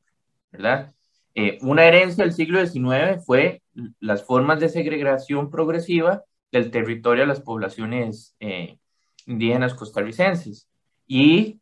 ¿verdad? 0.51 0.93
Eh, 1.35 1.57
una 1.61 1.85
herencia 1.85 2.23
del 2.23 2.33
siglo 2.33 2.65
XIX 2.65 3.23
fue 3.25 3.61
las 3.99 4.23
formas 4.23 4.59
de 4.59 4.69
segregación 4.69 5.49
progresiva 5.49 6.23
del 6.51 6.69
territorio 6.69 7.23
a 7.23 7.27
las 7.27 7.41
poblaciones 7.41 8.35
eh, 8.39 8.77
indígenas 9.25 9.73
costarricenses. 9.73 10.69
Y, 11.07 11.59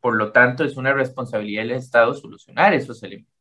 por 0.00 0.16
lo 0.16 0.32
tanto, 0.32 0.64
es 0.64 0.76
una 0.76 0.92
responsabilidad 0.92 1.62
del 1.62 1.72
Estado 1.72 2.14
solucionar 2.14 2.74
esos 2.74 3.02
elementos. 3.02 3.32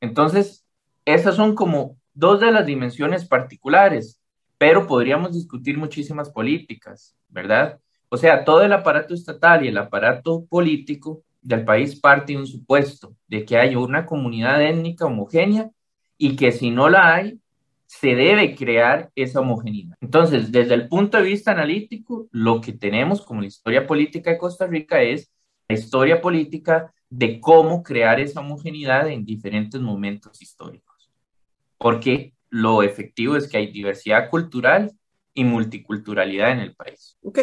Entonces, 0.00 0.64
esas 1.04 1.34
son 1.34 1.54
como 1.54 1.96
dos 2.14 2.40
de 2.40 2.52
las 2.52 2.66
dimensiones 2.66 3.24
particulares, 3.26 4.20
pero 4.58 4.86
podríamos 4.86 5.32
discutir 5.32 5.76
muchísimas 5.78 6.30
políticas, 6.30 7.16
¿verdad? 7.28 7.80
O 8.08 8.16
sea, 8.16 8.44
todo 8.44 8.62
el 8.62 8.72
aparato 8.72 9.14
estatal 9.14 9.64
y 9.64 9.68
el 9.68 9.78
aparato 9.78 10.44
político 10.46 11.24
del 11.42 11.64
país 11.64 11.98
parte 11.98 12.32
de 12.32 12.38
un 12.38 12.46
supuesto 12.46 13.14
de 13.26 13.44
que 13.44 13.58
hay 13.58 13.76
una 13.76 14.06
comunidad 14.06 14.62
étnica 14.62 15.06
homogénea 15.06 15.70
y 16.16 16.36
que 16.36 16.52
si 16.52 16.70
no 16.70 16.88
la 16.88 17.14
hay, 17.14 17.38
se 17.86 18.14
debe 18.14 18.54
crear 18.54 19.10
esa 19.14 19.40
homogeneidad. 19.40 19.96
Entonces, 20.00 20.50
desde 20.50 20.74
el 20.74 20.88
punto 20.88 21.18
de 21.18 21.24
vista 21.24 21.50
analítico, 21.52 22.26
lo 22.30 22.60
que 22.60 22.72
tenemos 22.72 23.20
como 23.20 23.42
la 23.42 23.48
historia 23.48 23.86
política 23.86 24.30
de 24.30 24.38
Costa 24.38 24.66
Rica 24.66 25.02
es 25.02 25.30
la 25.68 25.74
historia 25.74 26.20
política 26.20 26.94
de 27.10 27.38
cómo 27.40 27.82
crear 27.82 28.18
esa 28.18 28.40
homogeneidad 28.40 29.08
en 29.08 29.26
diferentes 29.26 29.80
momentos 29.80 30.40
históricos. 30.40 31.10
Porque 31.76 32.32
lo 32.48 32.82
efectivo 32.82 33.36
es 33.36 33.48
que 33.48 33.58
hay 33.58 33.70
diversidad 33.70 34.30
cultural 34.30 34.92
y 35.34 35.44
multiculturalidad 35.44 36.52
en 36.52 36.60
el 36.60 36.74
país. 36.74 37.18
Ok, 37.22 37.40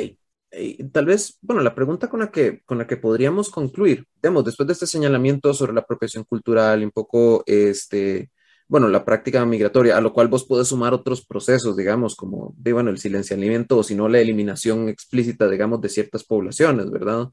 tal 0.91 1.05
vez, 1.05 1.38
bueno, 1.41 1.62
la 1.62 1.75
pregunta 1.75 2.09
con 2.09 2.19
la 2.21 2.31
que, 2.31 2.62
con 2.65 2.77
la 2.77 2.88
que 2.88 2.97
podríamos 2.97 3.49
concluir, 3.49 4.05
digamos, 4.21 4.45
después 4.45 4.67
de 4.67 4.73
este 4.73 4.88
señalamiento 4.88 5.53
sobre 5.53 5.73
la 5.73 5.81
apropiación 5.81 6.23
cultural 6.23 6.81
y 6.81 6.85
un 6.85 6.91
poco, 6.91 7.43
este, 7.45 8.31
bueno, 8.67 8.88
la 8.88 9.05
práctica 9.05 9.45
migratoria, 9.45 9.97
a 9.97 10.01
lo 10.01 10.13
cual 10.13 10.27
vos 10.27 10.45
podés 10.45 10.67
sumar 10.69 10.93
otros 10.93 11.25
procesos, 11.25 11.75
digamos, 11.77 12.15
como, 12.15 12.53
bueno, 12.57 12.89
el 12.89 12.99
silenciamiento 12.99 13.77
o 13.77 13.83
si 13.83 13.95
no, 13.95 14.07
la 14.07 14.19
eliminación 14.19 14.89
explícita, 14.89 15.49
digamos, 15.49 15.81
de 15.81 15.89
ciertas 15.89 16.23
poblaciones, 16.23 16.89
¿verdad? 16.91 17.29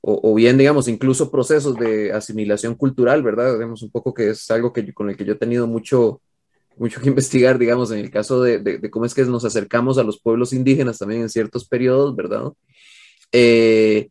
O, 0.00 0.32
o, 0.32 0.34
bien, 0.34 0.58
digamos, 0.58 0.88
incluso 0.88 1.30
procesos 1.30 1.76
de 1.76 2.12
asimilación 2.12 2.74
cultural, 2.74 3.22
¿verdad? 3.22 3.54
Digamos, 3.54 3.82
un 3.82 3.90
poco 3.90 4.14
que 4.14 4.30
es 4.30 4.50
algo 4.50 4.72
que, 4.72 4.92
con 4.94 5.10
el 5.10 5.16
que 5.16 5.24
yo 5.24 5.34
he 5.34 5.36
tenido 5.36 5.66
mucho, 5.66 6.22
mucho 6.76 7.00
que 7.00 7.08
investigar, 7.08 7.58
digamos, 7.58 7.90
en 7.90 7.98
el 7.98 8.10
caso 8.10 8.42
de, 8.42 8.58
de, 8.58 8.90
cómo 8.90 9.04
es 9.04 9.14
que 9.14 9.24
nos 9.24 9.44
acercamos 9.44 9.98
a 9.98 10.02
los 10.02 10.20
pueblos 10.20 10.52
indígenas 10.52 10.98
también 10.98 11.22
en 11.22 11.28
ciertos 11.28 11.66
periodos, 11.66 12.14
¿verdad? 12.14 12.52
Eh, 13.32 14.08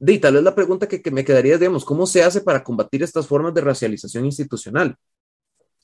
y 0.00 0.18
tal 0.18 0.34
vez 0.34 0.42
la 0.42 0.54
pregunta 0.54 0.86
que, 0.86 1.02
que, 1.02 1.10
me 1.10 1.24
quedaría 1.24 1.54
es, 1.54 1.60
digamos, 1.60 1.84
¿cómo 1.84 2.06
se 2.06 2.22
hace 2.22 2.40
para 2.40 2.62
combatir 2.62 3.02
estas 3.02 3.26
formas 3.26 3.54
de 3.54 3.60
racialización 3.60 4.24
institucional? 4.24 4.96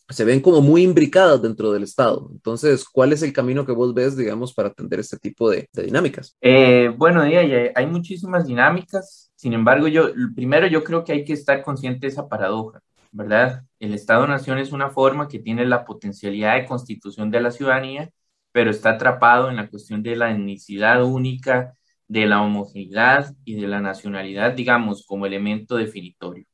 Se 0.09 0.24
ven 0.24 0.40
como 0.40 0.61
muy 0.61 0.83
imbricadas 0.83 1.40
dentro 1.40 1.72
del 1.72 1.83
Estado. 1.83 2.29
Entonces, 2.31 2.85
¿cuál 2.85 3.12
es 3.12 3.22
el 3.22 3.33
camino 3.33 3.64
que 3.64 3.72
vos 3.72 3.94
ves, 3.94 4.16
digamos, 4.16 4.53
para 4.53 4.68
atender 4.68 5.00
este 5.00 5.16
tipo 5.16 5.50
de, 5.50 5.68
dinámicas? 5.72 6.37
Eh, 6.42 6.92
bueno, 6.96 7.22
hay 7.22 7.87
muchísimas 7.87 8.46
dinámicas. 8.46 9.33
Sin 9.35 9.55
embargo, 9.55 9.88
yo, 9.88 10.11
primero 10.35 10.66
yo 10.66 10.85
creo 10.85 11.05
que 11.05 11.12
hay 11.12 11.24
que 11.24 11.33
estar 11.33 11.62
consciente 11.62 12.07
de 12.07 12.12
esa 12.12 12.29
paradoja. 12.29 12.81
¿Verdad? 13.14 13.64
El 13.79 13.94
Estado-Nación 13.94 14.59
es 14.59 14.72
una 14.72 14.90
forma 14.90 15.29
que 15.29 15.38
tiene 15.38 15.64
la 15.66 15.85
potencialidad 15.85 16.57
de 16.57 16.66
constitución 16.66 17.31
de 17.31 17.40
la 17.40 17.53
ciudadanía, 17.53 18.11
pero 18.53 18.70
está 18.70 18.90
atrapado 18.90 19.50
en 19.50 19.57
la 19.57 19.68
cuestión 19.68 20.03
de 20.03 20.16
la 20.16 20.31
etnicidad 20.33 21.03
única, 21.05 21.74
de 22.09 22.27
la 22.27 22.42
homogeneidad 22.42 23.35
y 23.44 23.55
de 23.61 23.68
la 23.68 23.81
nacionalidad, 23.81 24.53
digamos, 24.55 25.07
como 25.07 25.27
elemento 25.27 25.77
definitorio. 25.77 26.44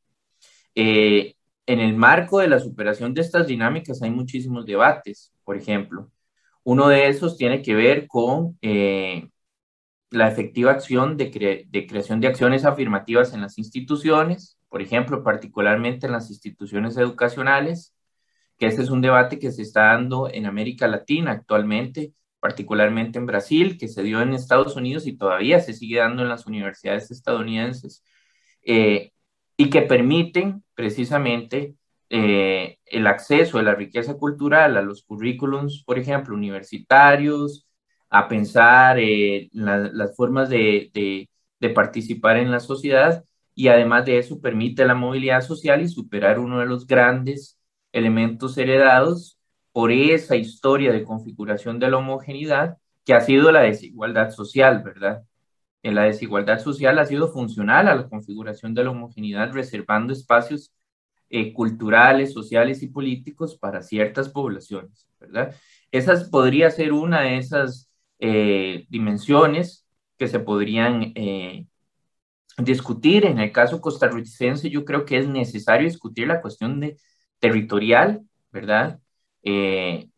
Eh, 0.74 1.34
en 1.66 1.80
el 1.80 1.96
marco 1.96 2.40
de 2.40 2.48
la 2.48 2.60
superación 2.60 3.14
de 3.14 3.22
estas 3.22 3.46
dinámicas 3.46 4.02
hay 4.02 4.10
muchísimos 4.10 4.66
debates, 4.66 5.32
por 5.44 5.56
ejemplo. 5.56 6.10
Uno 6.64 6.88
de 6.88 7.08
esos 7.08 7.36
tiene 7.38 7.62
que 7.62 7.74
ver 7.74 8.06
con 8.06 8.58
eh, 8.62 9.28
la 10.10 10.28
efectiva 10.28 10.72
acción 10.72 11.16
de, 11.16 11.30
cre 11.30 11.66
de 11.68 11.86
creación 11.86 12.20
de 12.20 12.28
acciones 12.28 12.64
afirmativas 12.64 13.32
en 13.32 13.40
las 13.40 13.58
instituciones, 13.58 14.59
por 14.70 14.80
ejemplo, 14.82 15.22
particularmente 15.24 16.06
en 16.06 16.12
las 16.12 16.30
instituciones 16.30 16.96
educacionales, 16.96 17.94
que 18.56 18.66
ese 18.66 18.82
es 18.82 18.90
un 18.90 19.02
debate 19.02 19.38
que 19.38 19.52
se 19.52 19.62
está 19.62 19.86
dando 19.88 20.30
en 20.32 20.46
América 20.46 20.86
Latina 20.86 21.32
actualmente, 21.32 22.14
particularmente 22.40 23.18
en 23.18 23.26
Brasil, 23.26 23.76
que 23.78 23.88
se 23.88 24.02
dio 24.02 24.22
en 24.22 24.32
Estados 24.32 24.76
Unidos 24.76 25.06
y 25.06 25.16
todavía 25.16 25.60
se 25.60 25.74
sigue 25.74 25.98
dando 25.98 26.22
en 26.22 26.28
las 26.28 26.46
universidades 26.46 27.10
estadounidenses, 27.10 28.04
eh, 28.62 29.12
y 29.56 29.70
que 29.70 29.82
permiten 29.82 30.64
precisamente 30.74 31.74
eh, 32.08 32.78
el 32.86 33.06
acceso 33.06 33.58
a 33.58 33.62
la 33.62 33.74
riqueza 33.74 34.14
cultural, 34.16 34.76
a 34.76 34.82
los 34.82 35.02
currículums, 35.02 35.82
por 35.84 35.98
ejemplo, 35.98 36.34
universitarios, 36.34 37.66
a 38.08 38.28
pensar 38.28 38.98
eh, 39.00 39.48
la, 39.52 39.78
las 39.78 40.16
formas 40.16 40.48
de, 40.48 40.90
de, 40.94 41.28
de 41.60 41.70
participar 41.70 42.36
en 42.38 42.50
la 42.50 42.60
sociedad 42.60 43.24
y 43.54 43.68
además 43.68 44.04
de 44.06 44.18
eso 44.18 44.40
permite 44.40 44.84
la 44.84 44.94
movilidad 44.94 45.42
social 45.42 45.82
y 45.82 45.88
superar 45.88 46.38
uno 46.38 46.60
de 46.60 46.66
los 46.66 46.86
grandes 46.86 47.58
elementos 47.92 48.56
heredados 48.58 49.38
por 49.72 49.92
esa 49.92 50.36
historia 50.36 50.92
de 50.92 51.04
configuración 51.04 51.78
de 51.78 51.90
la 51.90 51.98
homogeneidad 51.98 52.78
que 53.04 53.14
ha 53.14 53.20
sido 53.20 53.52
la 53.52 53.62
desigualdad 53.62 54.30
social, 54.30 54.82
¿verdad? 54.82 55.22
En 55.82 55.94
la 55.94 56.04
desigualdad 56.04 56.60
social 56.60 56.98
ha 56.98 57.06
sido 57.06 57.32
funcional 57.32 57.88
a 57.88 57.94
la 57.94 58.08
configuración 58.08 58.74
de 58.74 58.84
la 58.84 58.90
homogeneidad, 58.90 59.52
reservando 59.52 60.12
espacios 60.12 60.72
eh, 61.30 61.52
culturales, 61.52 62.32
sociales 62.32 62.82
y 62.82 62.88
políticos 62.88 63.56
para 63.56 63.82
ciertas 63.82 64.28
poblaciones, 64.28 65.08
¿verdad? 65.20 65.54
Esa 65.92 66.14
podría 66.30 66.70
ser 66.70 66.92
una 66.92 67.22
de 67.22 67.38
esas 67.38 67.90
eh, 68.18 68.86
dimensiones 68.88 69.86
que 70.18 70.28
se 70.28 70.40
podrían 70.40 71.12
eh, 71.14 71.66
discutir, 72.64 73.26
en 73.26 73.38
el 73.38 73.52
caso 73.52 73.80
costarricense, 73.80 74.70
yo 74.70 74.84
creo 74.84 75.04
que 75.04 75.18
es 75.18 75.28
necesario 75.28 75.86
discutir 75.86 76.26
la 76.28 76.40
cuestión 76.40 76.80
de 76.80 76.96
territorial, 77.38 78.22
¿verdad? 78.52 78.98
Eh, 79.42 80.08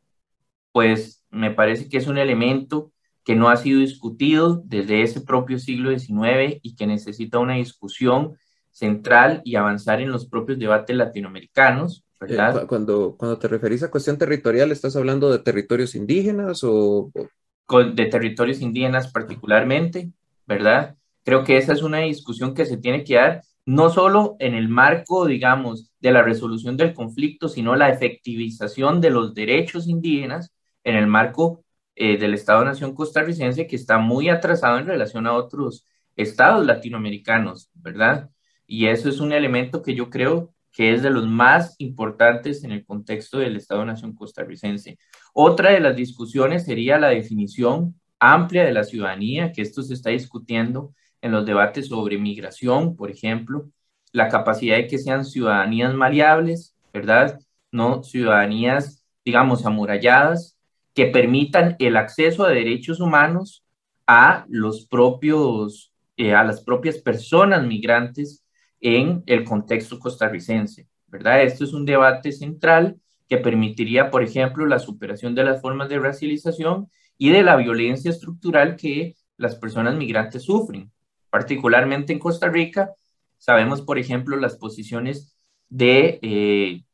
pues 0.72 1.24
me 1.30 1.50
parece 1.50 1.88
que 1.88 1.98
es 1.98 2.06
un 2.06 2.18
elemento 2.18 2.92
que 3.24 3.36
no 3.36 3.48
ha 3.48 3.56
sido 3.56 3.80
discutido 3.80 4.62
desde 4.64 5.02
ese 5.02 5.20
propio 5.20 5.58
siglo 5.58 5.96
XIX 5.96 6.58
y 6.62 6.74
que 6.74 6.86
necesita 6.86 7.38
una 7.38 7.54
discusión 7.54 8.36
central 8.72 9.42
y 9.44 9.56
avanzar 9.56 10.00
en 10.00 10.10
los 10.10 10.26
propios 10.26 10.58
debates 10.58 10.96
latinoamericanos, 10.96 12.04
¿verdad? 12.18 12.62
Eh, 12.62 12.66
cuando, 12.66 13.16
cuando 13.16 13.38
te 13.38 13.48
referís 13.48 13.82
a 13.82 13.90
cuestión 13.90 14.18
territorial, 14.18 14.72
¿estás 14.72 14.96
hablando 14.96 15.30
de 15.30 15.38
territorios 15.38 15.94
indígenas 15.94 16.62
o...? 16.64 17.12
De 17.94 18.06
territorios 18.06 18.60
indígenas 18.60 19.10
particularmente, 19.12 20.10
¿verdad? 20.46 20.96
Creo 21.24 21.44
que 21.44 21.56
esa 21.56 21.72
es 21.72 21.82
una 21.82 21.98
discusión 21.98 22.54
que 22.54 22.66
se 22.66 22.76
tiene 22.76 23.04
que 23.04 23.14
dar 23.14 23.42
no 23.64 23.90
solo 23.90 24.36
en 24.40 24.54
el 24.54 24.68
marco, 24.68 25.26
digamos, 25.26 25.92
de 26.00 26.12
la 26.12 26.22
resolución 26.22 26.76
del 26.76 26.94
conflicto, 26.94 27.48
sino 27.48 27.76
la 27.76 27.90
efectivización 27.90 29.00
de 29.00 29.10
los 29.10 29.34
derechos 29.34 29.86
indígenas 29.86 30.52
en 30.84 30.96
el 30.96 31.06
marco 31.06 31.64
eh, 31.94 32.18
del 32.18 32.34
Estado-Nación 32.34 32.94
costarricense, 32.94 33.66
que 33.66 33.76
está 33.76 33.98
muy 33.98 34.28
atrasado 34.28 34.78
en 34.78 34.86
relación 34.86 35.26
a 35.26 35.34
otros 35.34 35.86
estados 36.16 36.66
latinoamericanos, 36.66 37.70
¿verdad? 37.74 38.30
Y 38.66 38.86
eso 38.86 39.08
es 39.08 39.20
un 39.20 39.32
elemento 39.32 39.82
que 39.82 39.94
yo 39.94 40.10
creo 40.10 40.52
que 40.72 40.94
es 40.94 41.02
de 41.02 41.10
los 41.10 41.26
más 41.26 41.76
importantes 41.78 42.64
en 42.64 42.72
el 42.72 42.84
contexto 42.84 43.38
del 43.38 43.56
Estado-Nación 43.56 44.14
costarricense. 44.14 44.98
Otra 45.34 45.70
de 45.70 45.80
las 45.80 45.94
discusiones 45.94 46.64
sería 46.64 46.98
la 46.98 47.08
definición 47.08 47.94
amplia 48.18 48.64
de 48.64 48.72
la 48.72 48.84
ciudadanía, 48.84 49.52
que 49.52 49.62
esto 49.62 49.82
se 49.82 49.94
está 49.94 50.10
discutiendo 50.10 50.94
en 51.22 51.32
los 51.32 51.46
debates 51.46 51.88
sobre 51.88 52.18
migración, 52.18 52.96
por 52.96 53.10
ejemplo, 53.10 53.70
la 54.12 54.28
capacidad 54.28 54.76
de 54.76 54.86
que 54.86 54.98
sean 54.98 55.24
ciudadanías 55.24 55.94
maleables, 55.94 56.74
¿verdad? 56.92 57.40
No 57.70 58.02
ciudadanías, 58.02 59.04
digamos, 59.24 59.64
amuralladas, 59.64 60.58
que 60.94 61.06
permitan 61.06 61.76
el 61.78 61.96
acceso 61.96 62.44
a 62.44 62.50
derechos 62.50 63.00
humanos 63.00 63.64
a 64.06 64.44
los 64.48 64.86
propios, 64.86 65.92
eh, 66.18 66.34
a 66.34 66.44
las 66.44 66.62
propias 66.62 66.98
personas 66.98 67.64
migrantes 67.66 68.44
en 68.80 69.22
el 69.26 69.44
contexto 69.44 69.98
costarricense, 69.98 70.88
¿verdad? 71.06 71.42
Esto 71.42 71.64
es 71.64 71.72
un 71.72 71.86
debate 71.86 72.32
central 72.32 72.98
que 73.28 73.38
permitiría, 73.38 74.10
por 74.10 74.22
ejemplo, 74.22 74.66
la 74.66 74.78
superación 74.78 75.34
de 75.34 75.44
las 75.44 75.62
formas 75.62 75.88
de 75.88 75.98
racialización 75.98 76.90
y 77.16 77.30
de 77.30 77.42
la 77.42 77.56
violencia 77.56 78.10
estructural 78.10 78.76
que 78.76 79.14
las 79.38 79.56
personas 79.56 79.94
migrantes 79.96 80.42
sufren, 80.42 80.91
particularmente 81.32 82.12
en 82.12 82.18
Costa 82.18 82.50
Rica. 82.50 82.92
Sabemos, 83.38 83.80
por 83.80 83.98
ejemplo, 83.98 84.36
las 84.36 84.56
posiciones 84.56 85.34
de 85.70 86.18
eh, 86.20 86.84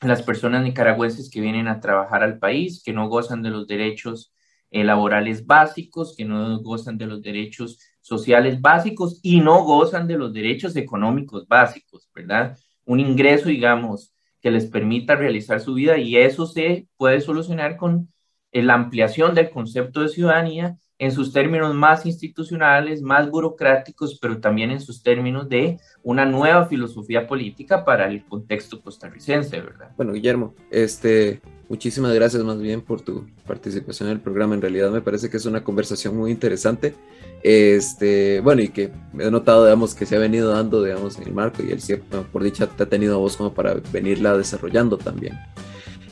las 0.00 0.22
personas 0.22 0.64
nicaragüenses 0.64 1.30
que 1.30 1.40
vienen 1.40 1.68
a 1.68 1.78
trabajar 1.78 2.24
al 2.24 2.40
país, 2.40 2.82
que 2.84 2.92
no 2.92 3.08
gozan 3.08 3.42
de 3.42 3.50
los 3.50 3.68
derechos 3.68 4.34
eh, 4.72 4.82
laborales 4.82 5.46
básicos, 5.46 6.16
que 6.16 6.24
no 6.24 6.58
gozan 6.58 6.98
de 6.98 7.06
los 7.06 7.22
derechos 7.22 7.78
sociales 8.00 8.60
básicos 8.60 9.20
y 9.22 9.40
no 9.40 9.62
gozan 9.62 10.08
de 10.08 10.18
los 10.18 10.32
derechos 10.32 10.74
económicos 10.74 11.46
básicos, 11.46 12.10
¿verdad? 12.12 12.58
Un 12.84 12.98
ingreso, 12.98 13.50
digamos, 13.50 14.12
que 14.42 14.50
les 14.50 14.66
permita 14.66 15.14
realizar 15.14 15.60
su 15.60 15.74
vida 15.74 15.96
y 15.96 16.16
eso 16.16 16.44
se 16.44 16.88
puede 16.96 17.20
solucionar 17.20 17.76
con 17.76 18.12
eh, 18.50 18.64
la 18.64 18.74
ampliación 18.74 19.32
del 19.36 19.50
concepto 19.50 20.00
de 20.00 20.08
ciudadanía 20.08 20.76
en 21.00 21.12
sus 21.12 21.32
términos 21.32 21.74
más 21.74 22.04
institucionales, 22.04 23.00
más 23.00 23.30
burocráticos, 23.30 24.18
pero 24.20 24.38
también 24.38 24.70
en 24.70 24.82
sus 24.82 25.02
términos 25.02 25.48
de 25.48 25.80
una 26.02 26.26
nueva 26.26 26.66
filosofía 26.66 27.26
política 27.26 27.86
para 27.86 28.06
el 28.06 28.22
contexto 28.26 28.82
costarricense, 28.82 29.62
¿verdad? 29.62 29.92
Bueno, 29.96 30.12
Guillermo, 30.12 30.54
este, 30.70 31.40
muchísimas 31.70 32.12
gracias 32.12 32.44
más 32.44 32.60
bien 32.60 32.82
por 32.82 33.00
tu 33.00 33.26
participación 33.46 34.10
en 34.10 34.16
el 34.16 34.20
programa. 34.20 34.54
En 34.54 34.60
realidad 34.60 34.90
me 34.90 35.00
parece 35.00 35.30
que 35.30 35.38
es 35.38 35.46
una 35.46 35.64
conversación 35.64 36.14
muy 36.14 36.30
interesante. 36.30 36.94
Este, 37.42 38.40
bueno, 38.40 38.60
y 38.60 38.68
que 38.68 38.92
he 39.18 39.30
notado, 39.30 39.64
digamos, 39.64 39.94
que 39.94 40.04
se 40.04 40.16
ha 40.16 40.18
venido 40.18 40.52
dando, 40.52 40.84
digamos, 40.84 41.16
en 41.16 41.28
el 41.28 41.32
marco 41.32 41.62
y 41.62 41.70
el 41.70 41.80
CIEP, 41.80 42.02
por 42.30 42.42
dicha, 42.42 42.66
te 42.66 42.82
ha 42.82 42.88
tenido 42.90 43.14
a 43.14 43.18
vos 43.18 43.38
como 43.38 43.54
para 43.54 43.72
venirla 43.90 44.36
desarrollando 44.36 44.98
también. 44.98 45.38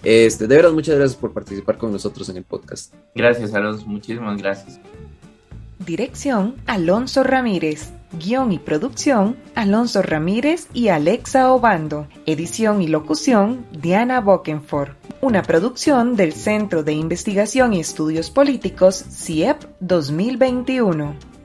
Este, 0.03 0.47
de 0.47 0.57
verdad, 0.57 0.73
muchas 0.73 0.97
gracias 0.97 1.19
por 1.19 1.33
participar 1.33 1.79
con 1.79 1.93
nosotros 1.93 2.29
en 2.29 2.37
el 2.37 2.45
podcast. 2.45 2.95
Gracias, 3.15 3.55
Alonso. 3.55 3.87
Muchísimas 3.87 4.41
gracias. 4.41 4.79
Dirección, 5.79 6.57
Alonso 6.67 7.23
Ramírez. 7.23 7.93
Guión 8.13 8.53
y 8.53 8.59
producción, 8.59 9.37
Alonso 9.55 10.01
Ramírez 10.01 10.69
y 10.73 10.89
Alexa 10.89 11.53
Obando. 11.53 12.09
Edición 12.25 12.81
y 12.81 12.89
locución, 12.89 13.67
Diana 13.71 14.21
Bokenford. 14.21 14.93
Una 15.21 15.43
producción 15.43 16.17
del 16.17 16.33
Centro 16.33 16.83
de 16.83 16.95
Investigación 16.95 17.75
y 17.75 17.81
Estudios 17.81 18.31
Políticos, 18.31 19.05
CIEP 19.11 19.63
2021. 19.81 21.38